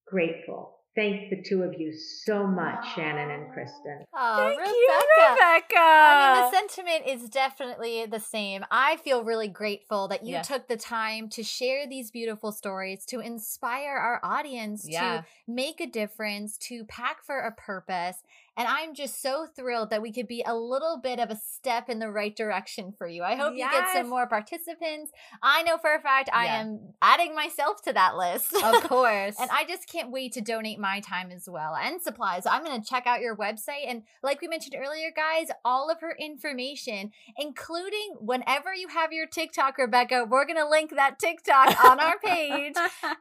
[0.06, 0.82] grateful.
[0.95, 4.05] Thank the two of you so much, Shannon and Kristen.
[4.14, 4.74] Oh, Thank Rebecca.
[4.76, 5.01] you,
[5.32, 5.74] Rebecca.
[5.78, 8.62] I mean, the sentiment is definitely the same.
[8.70, 10.43] I feel really grateful that you Yeah.
[10.43, 15.22] took the time to share these beautiful stories, to inspire our audience Yeah.
[15.22, 18.22] to make a difference, to pack for a purpose.
[18.57, 21.88] And I'm just so thrilled that we could be a little bit of a step
[21.88, 23.22] in the right direction for you.
[23.22, 25.11] I hope you get some more participants.
[25.42, 28.55] I know for a fact I am adding myself to that list.
[28.55, 29.36] of course.
[29.40, 32.44] And I just can't wait to donate my time as well and supplies.
[32.44, 33.86] I'm going to check out your website.
[33.88, 39.26] And like we mentioned earlier, guys, all of her information, including whenever you have your
[39.26, 42.74] TikTok, Rebecca, we're going to link that TikTok on our page.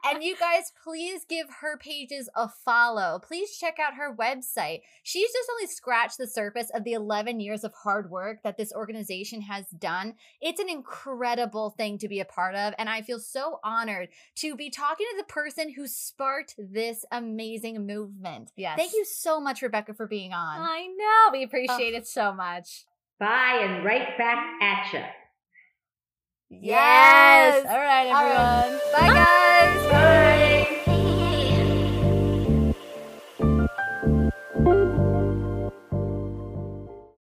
[0.04, 3.18] And you guys, please give her pages a follow.
[3.18, 4.80] Please check out her website.
[5.22, 8.72] She's just only scratched the surface of the 11 years of hard work that this
[8.72, 10.14] organization has done.
[10.40, 12.74] It's an incredible thing to be a part of.
[12.76, 17.86] And I feel so honored to be talking to the person who sparked this amazing
[17.86, 18.50] movement.
[18.56, 18.76] yes.
[18.76, 20.60] Thank you so much, Rebecca, for being on.
[20.60, 21.30] I know.
[21.30, 22.84] We appreciate it so much.
[23.20, 25.04] Bye and right back at you.
[26.50, 27.62] Yes.
[27.62, 27.66] Yes.
[27.66, 28.64] All right, All right.
[28.64, 28.80] everyone.
[28.92, 29.92] Bye, guys.
[29.92, 30.61] Bye.